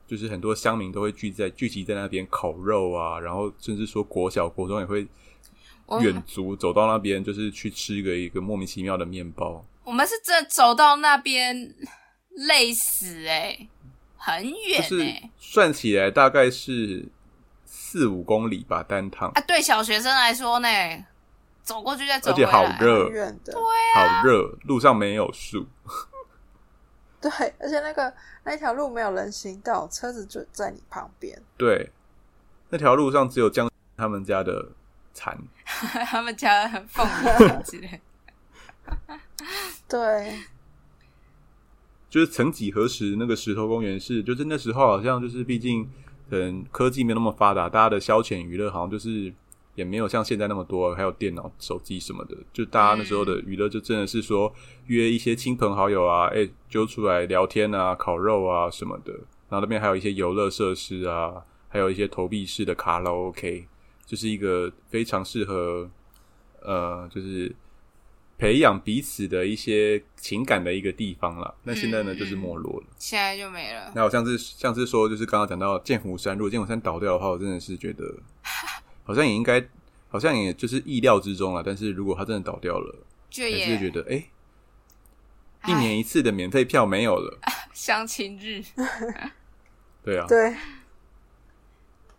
[0.06, 5.06] 就是很多乡民都会聚在聚集在那边烤肉啊，然后甚至说国小国中也会
[5.86, 9.64] 我远足走到那边，就是去吃一个一个莫名其妙的面包。
[9.84, 11.74] 我们是真走到那边
[12.34, 13.68] 累死哎、
[14.16, 17.08] 很远就哎、是算起来大概是
[17.64, 20.68] 四五公里吧，单趟，啊，对小学生来说呢，
[21.62, 23.54] 走过去再走而且，好热很远的，
[23.94, 25.66] 好热，路上没有树。
[27.20, 27.30] 对，
[27.60, 28.12] 而且那个
[28.42, 31.40] 那条路没有人行道，车子就在你旁边。
[31.56, 31.92] 对，
[32.70, 34.70] 那条路上只有江他们家的
[35.14, 35.38] 蚕。
[35.64, 38.00] 他们家很凤梨之类。
[39.86, 40.40] 对，
[42.12, 45.82] 就是曾几何时，那个石头公园是，就是那时候好像就是，毕竟
[46.28, 49.32] 可能科技没有那么发达，大家的消遣娱乐好像就是
[49.76, 52.36] 也没有像现在那么多，还有电脑、手机什么的。
[52.52, 54.52] 就大家那时候的娱乐，就真的是说
[54.88, 59.14] 约一些亲朋好友啊，哎、揪出来聊天啊、烤肉啊什么的。
[59.48, 63.66] 然后那边还有一些游乐设施啊，还有一些投币式的卡拉 OK，
[64.04, 65.90] 就是一个非常适合
[66.60, 67.50] 呃，就是
[68.38, 71.54] 培养彼此的一些情感的一个地方了。
[71.62, 72.86] 那现在呢，嗯就是没落了。
[72.98, 73.92] 现在就没了。
[73.94, 78.04] 那我上次上次说，就是刚刚讲到剑湖山，如果剑湖山倒掉的话，我真的是觉得
[79.04, 79.64] 好像也应该，
[80.08, 81.62] 好像也就是意料之中了。
[81.64, 84.24] 但是如果它真的倒掉了，就还是觉也得哎、
[85.68, 87.38] 一年一次的免费票没有了。
[87.72, 88.62] 相亲日，
[90.04, 90.54] 对啊，对，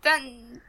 [0.01, 0.21] 但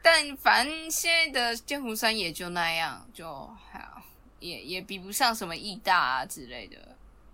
[0.03, 3.25] 但反正现在的剑湖山也就那样，就
[3.71, 3.94] 还好，
[4.39, 6.77] 也也比不上什么义大啊之类的。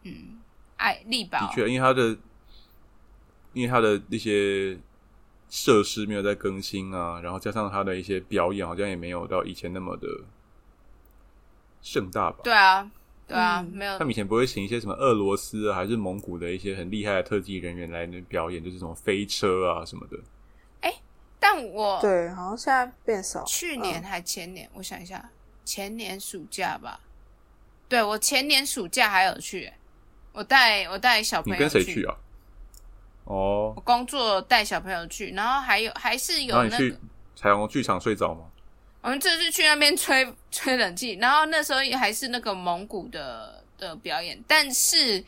[0.03, 0.39] 嗯，
[0.77, 2.17] 爱力宝的确，因为它的
[3.53, 4.77] 因为它的那些
[5.49, 10.07] 设施没有在更新啊，然后加上它的一些表演，好像也没有到以前那么的
[11.81, 12.39] 盛大吧。
[12.43, 12.89] 对啊，
[13.27, 20.17] 对啊，嗯没有他们以前不会请一些什么俄罗斯啊，还是蒙古的一些很厉害的特技人员来那表演，就是什么飞车啊什么的。
[20.81, 20.93] 哎
[21.39, 23.43] 但我对，好像现在变少。
[23.43, 25.29] 去年嗯还前年，我想一下，
[25.65, 26.99] 前年暑假吧。
[27.89, 29.71] 对我前年暑假还有去，
[30.31, 32.15] 我带我带小朋友你友跟谁去啊？
[33.25, 36.97] 哦我，工作带小朋友去，然后还有还是有那个你去
[37.35, 38.45] 彩虹剧场睡着吗？
[39.01, 45.23] 我们这次去那边吹吹冷气，然后那时候还是那个蒙古的的表演，但是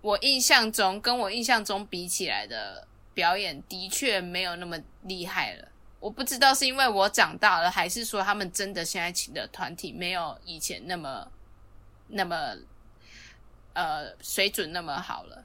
[0.00, 5.68] 我印象中跟我印象中比起来的表演的确没有那么厉害了。
[6.04, 11.26] 我不知道是因为我长大了，还是说他们真的现在请的团体没有以前那么
[12.08, 12.54] 那么
[13.72, 15.42] 呃水准那么好了。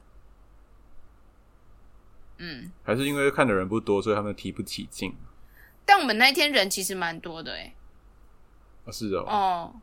[2.39, 5.15] 嗯，还是因为看的人不多，所以他们提不起劲？
[5.85, 7.75] 但我们那天人其实蛮多的哎、欸
[8.85, 9.73] 啊，是哦，哦，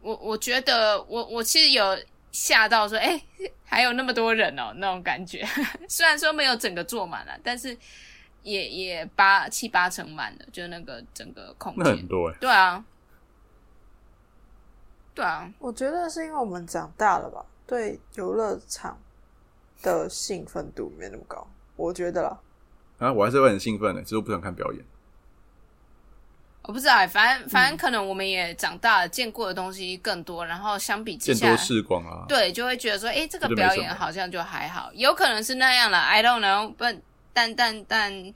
[0.00, 1.98] 我我觉得我我其实有
[2.30, 3.20] 吓到说，哎、
[3.64, 5.44] 还有那么多人哦，那种感觉。
[5.90, 7.76] 虽然说没有整个坐满了，但是
[8.46, 11.82] 也也八七八成满了，就那个整个空间。
[11.84, 12.36] 那很多哎。
[12.40, 12.84] 对啊，
[15.12, 18.96] 对啊，我觉得是因为我们长大了吧，对游乐场
[19.82, 22.38] 的兴奋度没那么高，我觉得啦。
[22.98, 24.84] 啊，我还是会很兴奋的，只是我不想看表演。
[26.62, 36.84] 我不知道欸，反正嗯反正可能我们也长大了，见过的东西更多，然后相比之下见多，识广啊，对，就会觉得说，哎，这个表演好像就还好，有可能是那样了，I don't know，不，
[37.36, 38.34] 但但但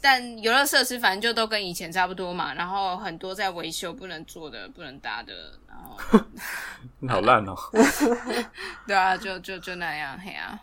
[0.00, 5.98] 但游乐设施反正就都跟以前差不多嘛，然后很多在维修不能做的、不能搭的，然后
[7.00, 7.56] 你好烂哦，
[8.86, 10.62] 对啊，就就就那样，嘿啊，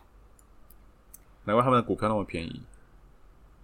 [1.43, 2.61] 难怪他们的股票那么便宜。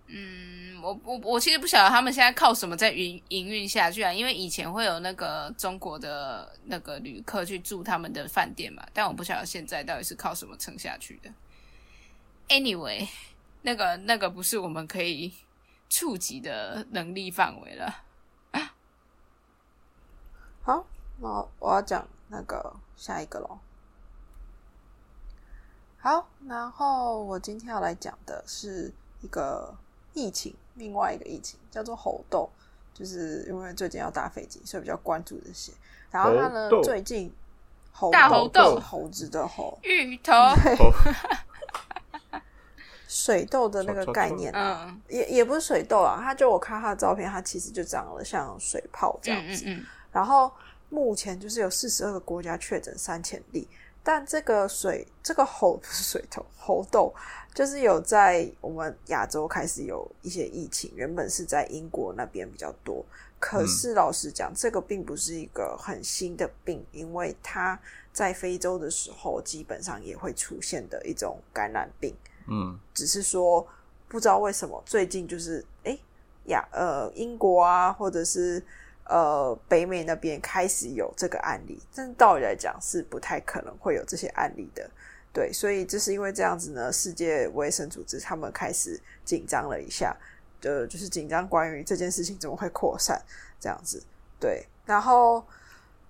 [0.07, 11.31] 嗯，我我我其实不晓得他们现在靠什么在营营运下去啊，因为以前会有那个中国的那个旅客去住他们的饭店嘛，但我不晓得现在到底是靠什么撑下去的。
[12.49, 13.07] Anyway，
[13.63, 15.33] 那个那个不是我们可以
[15.89, 18.03] 触及的能力范围了。
[20.61, 20.85] 好，
[21.17, 21.27] 那
[21.59, 23.59] 我要讲那个下一个咯。
[25.97, 29.75] 好，然后我今天要来讲的是一个
[30.13, 32.49] 疫情，另外一个疫情叫做猴痘，
[32.93, 35.73] 就是因为最近要搭飞机，所以比较关注这些。
[36.11, 37.33] 然后它呢，最近
[37.91, 40.33] 猴大猴痘猴子的猴，芋头，
[43.13, 49.65] 水痘的那个概念啊，嗯也也不是水痘啊，他就我看他的照片，他其实就长得像水泡这样子。
[49.67, 50.51] 嗯嗯嗯，然后
[50.89, 53.67] 目前就是有四十二个国家确诊三千例，
[54.01, 57.13] 但这个水这个猴不是水痘，猴痘
[57.53, 63.05] 就是有在我们亚洲开始有一些疫情，原本是在英国那边比较多。
[63.39, 67.79] 可是老实讲，这个并不是一个很新的病，因为它
[68.11, 72.15] 在非洲的时候基本上也会出现的一种感染病。
[72.47, 73.65] 嗯只是说
[74.07, 75.99] 不知道为什么最近就是诶
[76.45, 78.63] 呀呃英国啊，或者是
[79.05, 84.89] 呃北美那边开始有这个案例，但道理来讲是不太可能会有这些案例的。
[85.33, 90.15] 对，所以就是因为这样子呢，世界卫生组织他们开始紧张了一下，
[90.61, 93.19] 呃，就是紧张关于这件事情怎么会扩散
[93.59, 94.03] 这样子。
[94.39, 95.43] 对，然后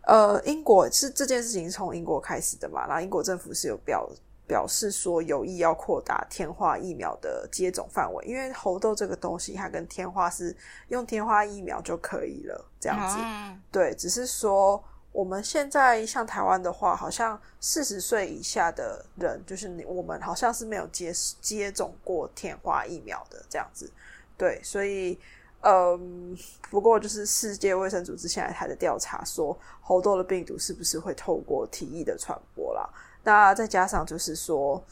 [0.01, 4.09] 呃，英国是这件事情从英国开始的嘛，然后英国政府是有表
[4.53, 10.55] 表示说有意要扩大天花疫苗的接种范围，因为猴痘这个东西它跟天花是
[10.89, 13.17] 用天花疫苗就可以了，这样子。
[13.19, 14.79] 嗯对，只是说
[15.11, 23.91] 我们现在像台湾的话，好像四十岁以下的人，就是我们好像是没有接接种过天花疫苗的这样子。
[24.37, 25.17] 对，所以
[25.61, 26.37] 嗯，
[26.69, 32.87] 不过就是世界卫生组织现在还在调查说猴痘的病毒是不是会透过体液的传播啦。
[33.23, 34.83] 那再加上就是说，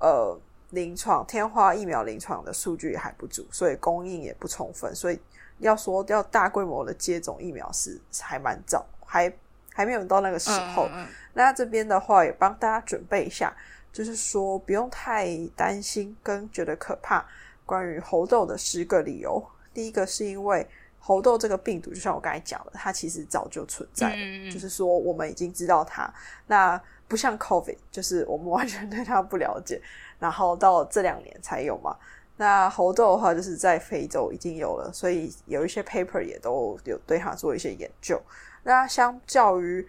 [0.00, 0.38] 呃，
[0.70, 5.18] 临床天花疫苗临床的数据也还不足，所以供应也不充分，所以
[5.58, 9.32] 要说要大规模的接种疫苗是还蛮早，还
[9.72, 10.86] 还没有到那个时候。
[10.86, 13.54] 嗯嗯那这边的话也帮大家准备一下，
[13.92, 17.24] 就是说不用太担心跟觉得可怕。
[17.66, 20.66] 关于猴痘的十个理由，第一个是因为
[20.98, 24.16] 猴痘这个病毒，就像我刚才讲的，它其实早就存在
[24.50, 26.08] 就是说我们已经知道它。
[26.46, 29.80] 那不像 COVID， 就是我们完全对它不了解，
[30.18, 31.96] 然后到这两年才有嘛。
[32.38, 38.20] 那猴痘的话，就是在非洲已经有了，所以有一些 paper 也都有对它做一些研究。
[38.62, 39.86] 那相较于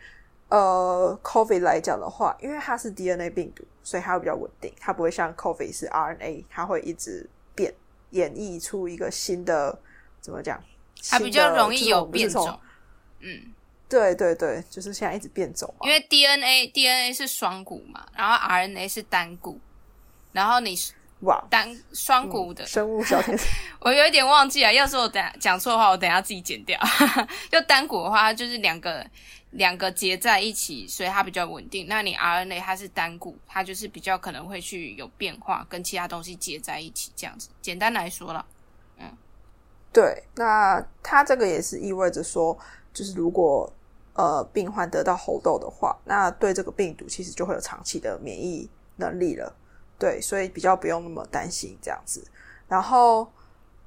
[0.47, 7.73] 呃 COVID 来讲的话，因为它是 DNA 病毒，所以它会比较稳定，它不会像 COVID 是 RNA，它会一直变，
[8.11, 9.77] 演绎出一个新的
[10.21, 10.57] 怎么讲？
[11.09, 12.29] 它比较容易有变。
[12.29, 12.57] 种。
[13.19, 13.53] 嗯，
[13.89, 15.87] 对对对，就是现在一直变种嘛。
[15.87, 19.59] 因为 DNA DNA 是双股嘛，然后 RNA 是单股，
[20.31, 20.75] 然后你
[21.21, 23.45] 哇，单双股的，生物小天使，
[23.81, 24.71] 我有一点忘记了。
[24.73, 26.79] 要是我等下讲错的话，我等下自己剪掉。
[27.51, 29.03] 就单股的话，它就是两个
[29.51, 31.87] 两个结在一起，所以它比较稳定。
[31.87, 37.49] 那你 RNA 它是单股，它就是比较可能会去有变化，跟其他东西结在一起这样子。
[37.61, 38.45] 简单来说了，
[39.91, 42.55] 对，那它这个也是意味着说，
[42.93, 43.71] 就是如果
[44.17, 49.55] 呃病患得到猴痘的话，那对这个病毒其实就会有长期的免疫能力了。
[49.97, 52.21] 对，所以比较不用那么担心这样子。
[52.67, 53.27] 然后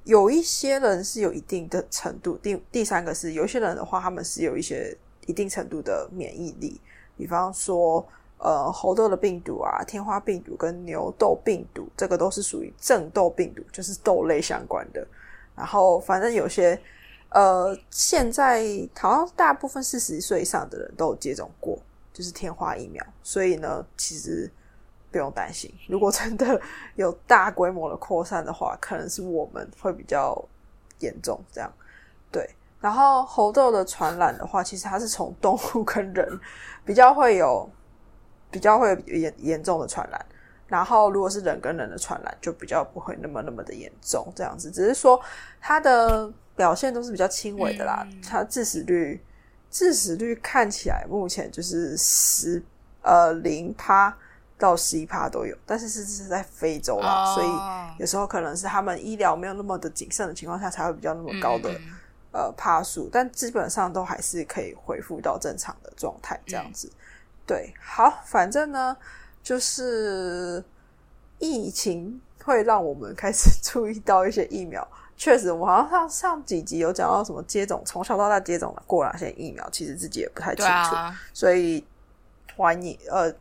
[0.03, 6.81] 有一些人是有一定的程度，第第三个是有些人的话，他们是有一些一定程度的免疫力，
[7.15, 8.05] 比方说
[8.39, 15.05] 呃猴痘的病毒啊、天花病毒跟牛痘病毒，这个都是属于正痘病毒，就是痘类相关的。
[15.55, 16.77] 然后反正有些
[17.31, 18.63] 呃，现在
[18.97, 21.77] 好像大部分四十岁以上的人都有接种过，
[22.13, 24.51] 就是天花疫苗，所以呢，其实
[25.09, 25.73] 不用担心。
[25.87, 26.59] 如果真的
[26.95, 30.37] 有大规模的扩散的话，可能是我们会比较
[30.99, 31.71] 严重，这样
[32.31, 32.49] 对。
[32.81, 36.39] 然后猴痘的传染的话，其实它是从动物跟人
[36.83, 37.69] 比较会有
[38.49, 40.25] 比较会有严严重的传染。
[40.67, 44.71] 然后，如果是人跟人的传染，就比较不会那么那么的严重，这样子。
[44.71, 45.19] 只是说
[45.59, 49.19] 它的表现都是比较轻微的啦，嗯它致死率
[49.71, 52.61] 致死率看起来目前就是十
[53.01, 54.15] 呃零趴
[54.59, 61.75] 到十一趴都有，但是是是在非洲啦，哦所以有时候可能是他们医疗没有那么的谨慎的情况下，才会比较那么高的、
[62.31, 66.91] 呃趴数，但基本上都还是可以恢复到正常的状态，这样子。
[67.47, 68.95] 对，好，反正呢，
[69.41, 70.63] 就是
[71.39, 74.87] 疫情会让我们开始 注意到一些疫苗。
[75.21, 80.95] 确实，我好像上上几集有讲到什么接种，从小到大接种过哪些疫苗，其实自己也不太清楚。
[80.95, 81.85] 啊，所以
[82.55, 83.31] 欢迎呃，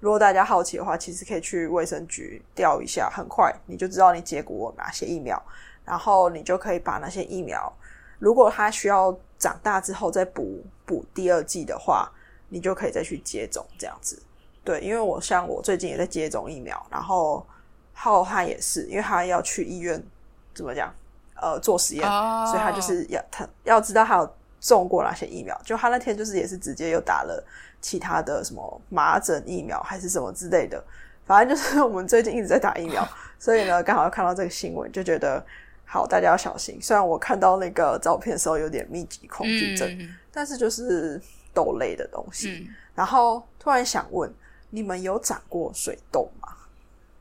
[0.00, 5.42] 如果大家好奇的话，其实可以去卫生局调一下，很快你就知道你接过哪些疫苗，
[5.82, 7.72] 然后你就可以把那些疫苗，
[8.18, 12.12] 如果它需要长大之后再补补第二剂的话，
[12.50, 14.22] 你就可以再去接种这样子。
[14.62, 17.46] 对，因为我像我最近也在接种疫苗，然后
[17.94, 20.04] 浩瀚也是，因为他要去医院
[20.52, 20.94] 怎么讲，
[21.40, 27.42] 呃，做实验，哦所以他就是要他要知道他有中过哪些疫苗，就他那天就是也是直接又打了
[27.80, 30.82] 其他的什么麻疹疫苗还是什么之类的，
[31.24, 33.06] 反正就是我们最近一直在打疫苗，
[33.38, 35.44] 所以呢刚好看到这个新闻，就觉得
[35.84, 36.78] 好大家要小心。
[36.80, 41.20] 虽然我看到那个照片的时候有点密集恐惧症，嗯但是就是
[41.52, 42.50] 豆类的东西。
[42.50, 44.32] 嗯，然后突然想问，
[44.70, 46.48] 你们有长过水痘吗？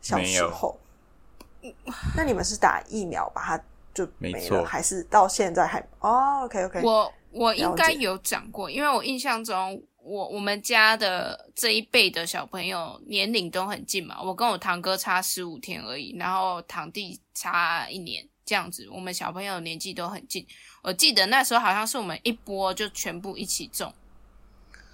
[0.02, 0.78] 小时候，
[2.16, 3.64] 那你们是打疫苗把它
[3.94, 5.80] 就没了，还是到现在还？
[6.00, 20.46] 哦，OK OK，我我应该有讲过，因为我印象中，我我们家的这一辈的小朋友年龄都很近嘛，我跟我堂哥差十五天而已，然后堂弟差一年，这样子，我们小朋友年纪都很近。
[20.82, 23.94] 我记得那时候好像是我们一波就全部一起中，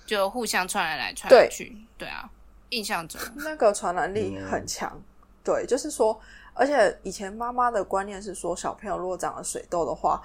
[0.05, 2.29] 就互相传来来传来去，对啊，
[2.69, 4.99] 印象中，那个传染力很强。
[5.43, 6.19] 对，就是说，
[6.55, 10.19] 而且以前妈妈的观念是说，小朋友如果长了水痘的话，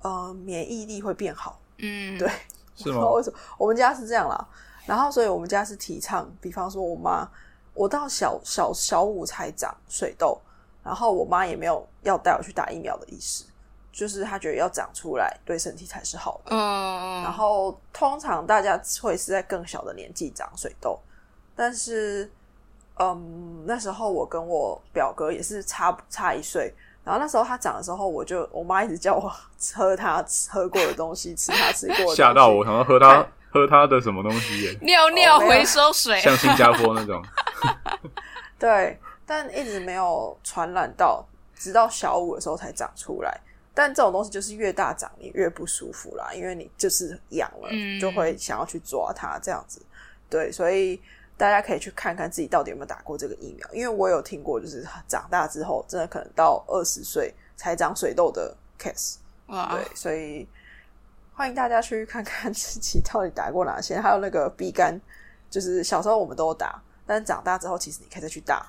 [0.00, 1.60] 呃，免疫力会变好。
[1.78, 2.28] 嗯，对，
[2.74, 2.92] 是吗？
[2.92, 4.48] 不知道为什么我们家是这样啦。
[4.86, 7.28] 然后，所以我们家是提倡，比方说我妈，
[7.74, 10.38] 我到小小小五才长水痘，
[10.82, 13.44] 然后我妈也没有要带我去打疫苗的意思，
[13.92, 16.54] 就是她觉得要长出来对身体才是好的。
[16.54, 20.98] 嗯，然后通常大家会是在更小的年纪长水痘，
[21.56, 22.30] 但是，
[22.98, 26.72] 嗯，那时候我跟我表哥也是差差一岁，
[27.04, 29.32] 然后那时候他长的时候，我就我妈一直叫我
[29.74, 37.22] 喝他喝过的东西，吃他吃过的东西，吓到我，想要喝他喝他的什么东西耶， 尿尿回收水，像新加坡那种。
[38.58, 41.24] 对，但一直没有传染到，
[41.56, 43.40] 直到小五的时候才长出来。
[43.76, 49.84] 但这种东西就是越大长你越不舒服啦，因为你就是痒了，嗯就会想要去抓它这样子。
[50.30, 51.02] 对，所以
[51.36, 59.16] 大家可以去看看自己到底有没有打过这个疫苗，因为我有听过，就是长大之后真的可能到二十岁才长水痘的 case。
[59.46, 60.48] 哇，对，所以
[61.34, 64.98] 欢迎大家去看看自己到底打过哪些，还有那个 B 肝，
[65.50, 68.66] 就是小时候我们都有打，但是长大之后其实你可以再去打，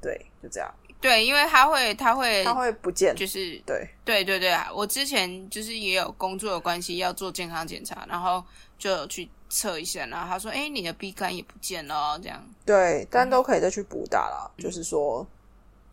[0.00, 8.44] 对，就这样，对，因为他会他会它会不见，就是对，对对对啊，我之前就是也有工作的关系要做健康检查，然后
[8.78, 12.42] 就有去测一下，然后他说：“哎，你的 B 肝也不见了哦，这样。
[12.64, 15.26] 对，但都可以再去补打啦，就是说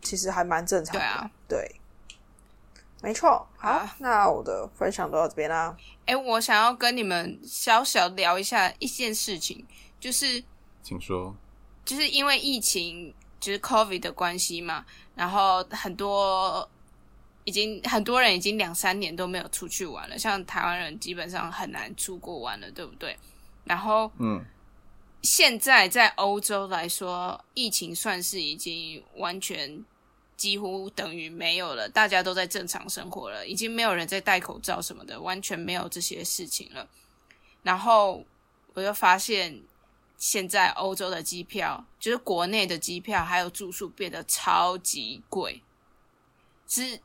[0.00, 1.76] 其实还蛮正常的，对啊，对。
[3.02, 5.76] 没错，好，好那我的分享都到这边啦。
[6.06, 9.64] 哎，我想要跟你们小小聊一下一件事情，
[10.00, 10.42] 就是
[10.82, 11.34] 请说。
[11.84, 14.84] 就是因为疫情，就是 COVID 的关系嘛，
[15.14, 16.68] 然后很多
[17.44, 23.16] 已经很多人已经两三年都没有出去玩了，像台湾人基本上很难出国玩了，对不对？
[23.70, 24.44] 然后嗯，
[25.22, 29.84] 现在在欧洲来说，疫情算是已经完全
[30.36, 36.88] 几乎等于没有了，大家都在正常生活了，已经没有人在戴口罩什么的，完全没有这些事情了。
[37.62, 38.24] 然后
[38.74, 39.62] 我就发现，
[40.18, 45.62] 现在欧洲的机票，就是国内的机票还有住宿变得超级贵，
[46.66, 47.00] 是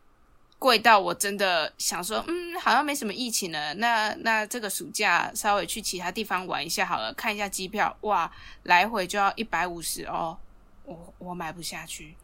[0.65, 8.31] 贵到我真的想说，嗯，好像没什么疫情了，那那这个暑假稍微去其他地方玩一下好了，看一下机票，哇，
[8.63, 10.35] 来回就要一百五十哦，
[10.83, 12.15] 我我买不下去，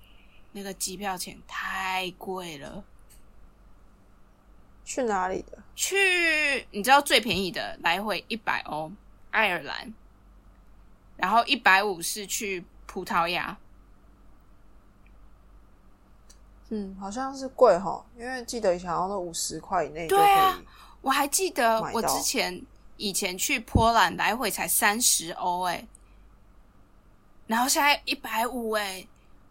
[0.53, 2.83] 那个机票钱太贵了。
[4.83, 5.59] 去哪里的？
[5.75, 8.91] 去，你知道最便宜的来回一百欧，
[9.29, 9.93] 爱尔兰，
[11.15, 13.55] 然后一百五是去葡萄牙，
[16.73, 20.57] 嗯，好像是贵哈，因为记得以前好像都五十块以内就可对啊。
[21.01, 22.61] 我还记得我之前
[22.95, 25.85] 以前去波兰来回才三十欧哎，
[27.47, 29.05] 然后现在一百五哎，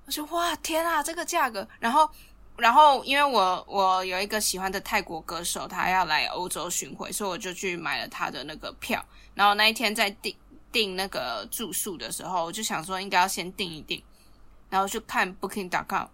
[0.07, 1.69] 我说哇天啊，这个价格！
[1.79, 2.09] 然后
[2.57, 9.05] 然后因为我我有一个喜欢的泰国歌手，他要来欧洲巡回，所以我就去买了他的那个票。
[9.35, 10.35] 然后那一天在订
[10.73, 14.03] 订那个住宿的时候，我就想说应该要先订一订，
[14.71, 16.07] 然后去看 Booking.com。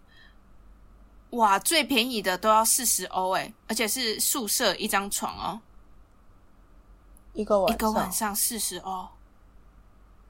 [1.30, 5.60] 哇，最便宜的都要四十欧哎，而且是宿舍一张床哦，
[7.32, 9.08] 一个晚一个晚上四十欧。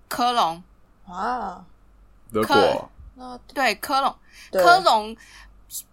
[0.09, 0.62] 科隆，
[1.05, 1.66] 啊，
[2.32, 4.16] 德可国那对，科隆，
[4.53, 5.16] 科隆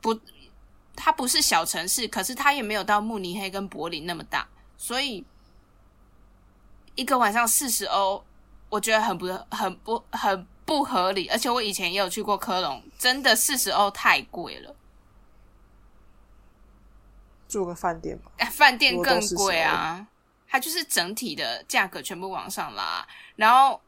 [0.02, 0.16] 不，
[0.96, 4.48] 它不是小城市，可是它也没有到慕尼黑跟柏林那么大，
[4.78, 5.26] 所以
[6.94, 8.24] 一个晚上四十欧，
[8.70, 11.28] 我觉得很不很不很不合理。
[11.30, 14.76] 而且我以前也有去过科隆，真的四十欧太贵了，
[17.54, 18.32] 住个饭店吧。
[18.38, 20.06] 哎饭店更贵啊，
[20.48, 23.80] 它就是整体的价格全部往上拉，然后。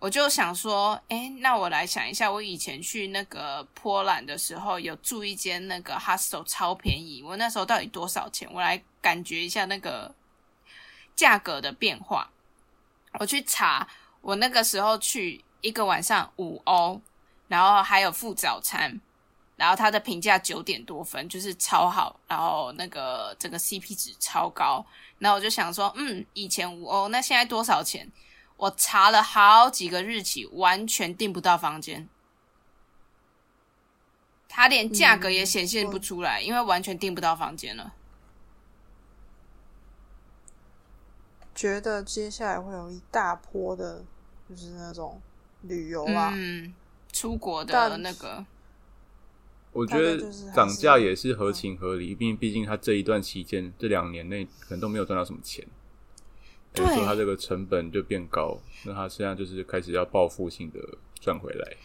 [0.00, 7.22] 我就想说，哎，那我来想一下，我以前去那个波兰的时候，有住一间那个 hostel，超便宜。
[7.22, 8.46] 我那时候到底多少钱？
[8.52, 10.14] 我来感觉一下那个
[11.16, 12.30] 价格的变化。
[13.18, 13.88] 我去查，
[14.20, 17.00] 我那个时候去一个晚上五欧，
[17.48, 19.00] 然后还有付早餐，
[19.56, 24.84] 然后它的评价九点多分，就是超好，然后那个整个 CP 值超高。
[25.18, 28.10] 然后我就想说，嗯，以前五欧，那现在多少钱？
[28.56, 32.08] 我查了好几个日期，完全订不到房间。
[34.48, 37.94] 他连价格也显现不出来，因为完全订不到房间了。
[41.52, 44.04] 觉得接下来会有一大波的，
[44.48, 45.20] 就是那种
[45.62, 46.72] 旅游啊，嗯，
[47.12, 48.44] 出国的那个，
[49.74, 50.18] 我觉得
[50.54, 55.66] 涨价也是合情合理，毕竟毕竟他这一段期间这两年内可能都没有赚到什么钱，
[56.74, 60.78] 所以说他这个成本就变高，那他现在就是开始要报复性的
[61.20, 61.76] 赚回来。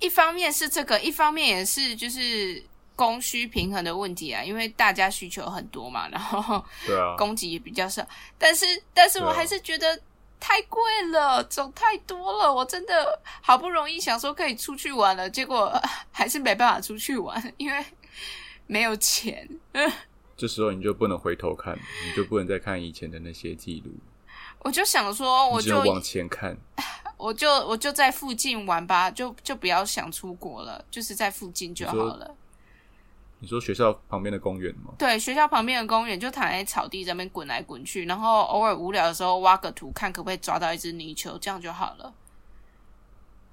[0.00, 2.62] 一方面是这个，一方面也是就是
[2.94, 9.98] 供需平衡的问题啊，因为大家需求很多嘛，然后对啊，供给也比较少，但是但是我还是觉得
[10.38, 10.80] 太贵
[11.10, 15.80] 了，走太多了，我真的好不容易想说可以出去玩了，结果呃
[16.12, 17.84] 还是没办法出去玩，因为
[18.66, 19.48] 没有钱。
[20.36, 23.90] 这时候你就不能回头看，你就不能再看以前的那些记录，
[24.60, 26.56] 我就想说，我就往前看。
[27.16, 32.35] 我就我就在附近玩吧，就就不要想出国了，就是在附近就好了。
[33.38, 34.94] 你说学校旁边的公园吗？
[34.98, 42.14] 对，学校旁边的公园就躺在草地上面滚来滚去，然后偶尔无聊的时候挖个土，看可不可以抓到一只泥鳅，这样就好了。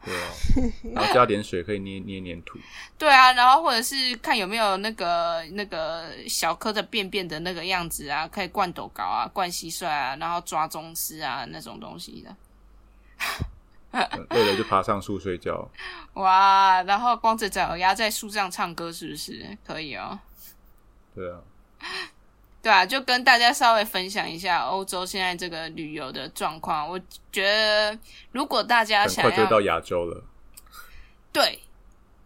[0.06, 0.30] 对啊，
[0.96, 2.60] 然后加点水可以捏捏黏土。
[2.98, 12.36] 对啊，然后或者是看有没有那个那个小颗的便便的那个样子啊，可以灌斗高啊，灌蟋蟀啊，然后抓中师啊那种东西的。
[13.94, 15.70] 嗯累了就爬上树睡觉。
[16.16, 20.20] 哇，然后光着脚丫在树上唱歌，是不是可以哦？
[21.16, 21.40] 对啊，
[22.62, 26.90] 对啊，就跟大家稍微分享一下欧洲现在这个旅游的状况。
[26.90, 27.00] 我
[27.32, 27.98] 觉得，
[28.32, 30.24] 如果大家很想要快就到亚洲了。
[31.32, 31.62] 对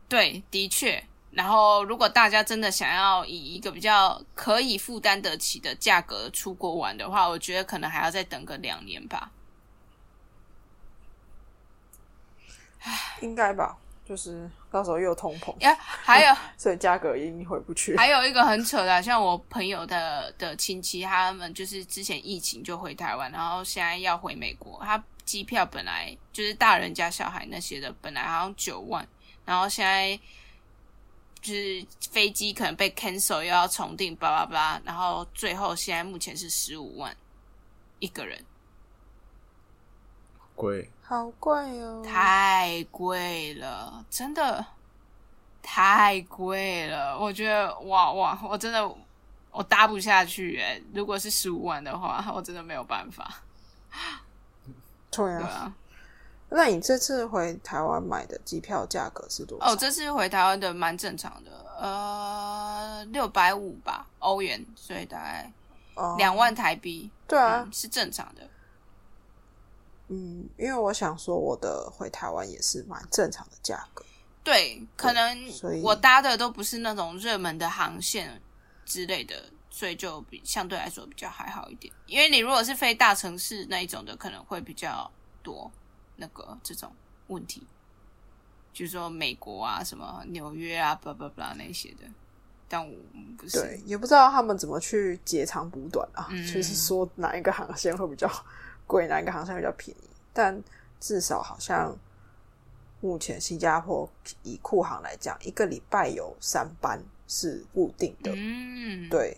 [0.08, 1.04] 对，的确。
[1.32, 9.30] 然后，如果大家真的想要以一个比较可以负担得起的价格出国玩的话，我觉得可能还要再等个两年吧。
[13.22, 13.78] 应该吧？
[14.06, 17.98] 就是到时候又通膨，呀，还有 所以价格一定回不去。
[17.98, 29.06] 还有一个很扯的，像我朋友的的亲戚，他们就是之前疫情就回台湾，然后现在要回美国，他机票本来就是大人加小孩那些的，本来好像九万，
[29.44, 30.18] 然后现在
[31.42, 37.14] 就是飞机可能被 cancel 又要重订，叭叭叭，然后最后现在目前是十五万
[38.00, 38.42] 一个人，
[40.58, 42.04] 贵，好贵哦！
[42.04, 44.66] 太贵了，真的
[45.62, 47.16] 太贵了。
[47.18, 48.92] 我觉得哇哇，我真的
[49.52, 50.82] 我搭不下去哎。
[50.94, 53.36] 如果是十五万的话，我真的没有办法。
[55.12, 55.74] 对啊，对啊，
[56.50, 59.72] 那你这次回台湾买的机票价格是多少？
[59.72, 65.52] 哦，这次回台湾的蛮正常的，呃，六百五吧欧元，所以大概
[65.94, 68.47] 哦两万台币，对啊嗯，，是正常的。
[70.10, 74.06] 嗯，因为我想说我的回台湾也是蛮正常的价格，
[74.44, 78.42] 对，可能所以我搭的都不是那种热门的航线
[78.86, 79.36] 之类的，
[79.70, 81.94] 所以就比相对来说比较还好一点。
[82.06, 85.12] 因为你如果是飞大城市那一种的，可能会比较
[85.44, 85.70] 多
[86.16, 86.92] 那个这种
[87.28, 87.68] 问题，
[88.72, 92.06] 就是说美国啊、什么纽约啊、巴拉巴拉那些的。
[92.70, 92.94] 但我
[93.38, 98.30] 不是，对，也不知道他们怎么去截长补短啊，嗯就是说哪一个航线会比较
[98.88, 100.64] 贵，哪一个航线比较便宜，但
[101.00, 101.96] 至少好像
[103.00, 104.10] 目前新加坡
[104.42, 109.38] 以库航来讲，一个礼拜有三班是固定的，嗯，对，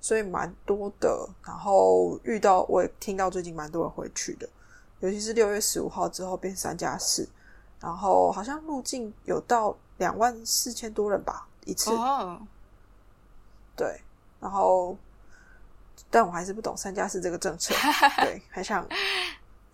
[0.00, 1.28] 所以蛮多的。
[1.44, 4.48] 然后遇到我也听到最近蛮多人回去的，
[5.00, 7.28] 尤其是六月十五号之后变三加四，
[7.80, 12.40] 然后好像入境有到两万四千多人吧一次，哦，
[13.74, 14.00] 对，
[14.38, 14.96] 然后
[16.10, 17.74] 但我还是不懂三加四这个政策，
[18.24, 18.86] 对，还想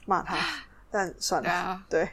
[0.07, 0.37] 骂他，
[0.91, 2.09] 但算了，对啊，对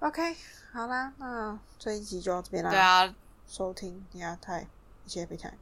[0.00, 0.36] ，OK，
[0.72, 3.14] 好啦，那这一集就到这边啦，对啊，
[3.46, 4.62] 收听亚太
[5.04, 5.56] 一些备谈。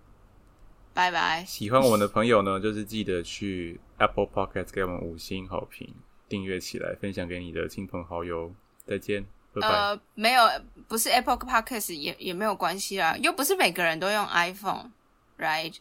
[0.93, 1.45] 拜拜。
[1.45, 5.95] 喜欢我们的朋友呢，就是记得去 Apple Podcast 给我们五星好评，
[6.29, 8.53] 订阅起来，分享给你的亲朋好友。
[8.85, 9.25] 再见，
[9.55, 9.69] 拜拜。
[9.69, 10.43] 呃，没有，
[10.89, 15.77] 不是 Apple Podcast 也也没有关系啦，又不是每个人都用 iPhone，right？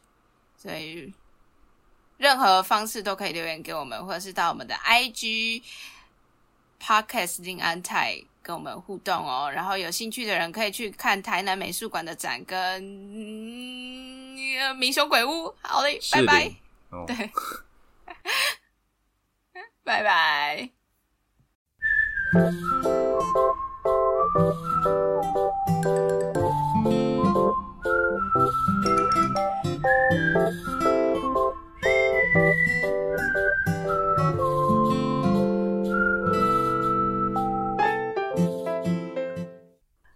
[0.56, 1.12] 所以
[2.20, 5.64] 任何方式都可以留言给我们，或者是到我们的 IG
[6.80, 9.50] podcast 林安泰跟我们互动哦。
[9.50, 12.84] 然后有兴趣的人可以去看台南美术馆的展跟
[14.76, 15.30] 《明雄鬼屋》。
[15.62, 16.52] 好嘞，拜拜。
[17.08, 17.32] 对，
[19.86, 20.70] 拜拜。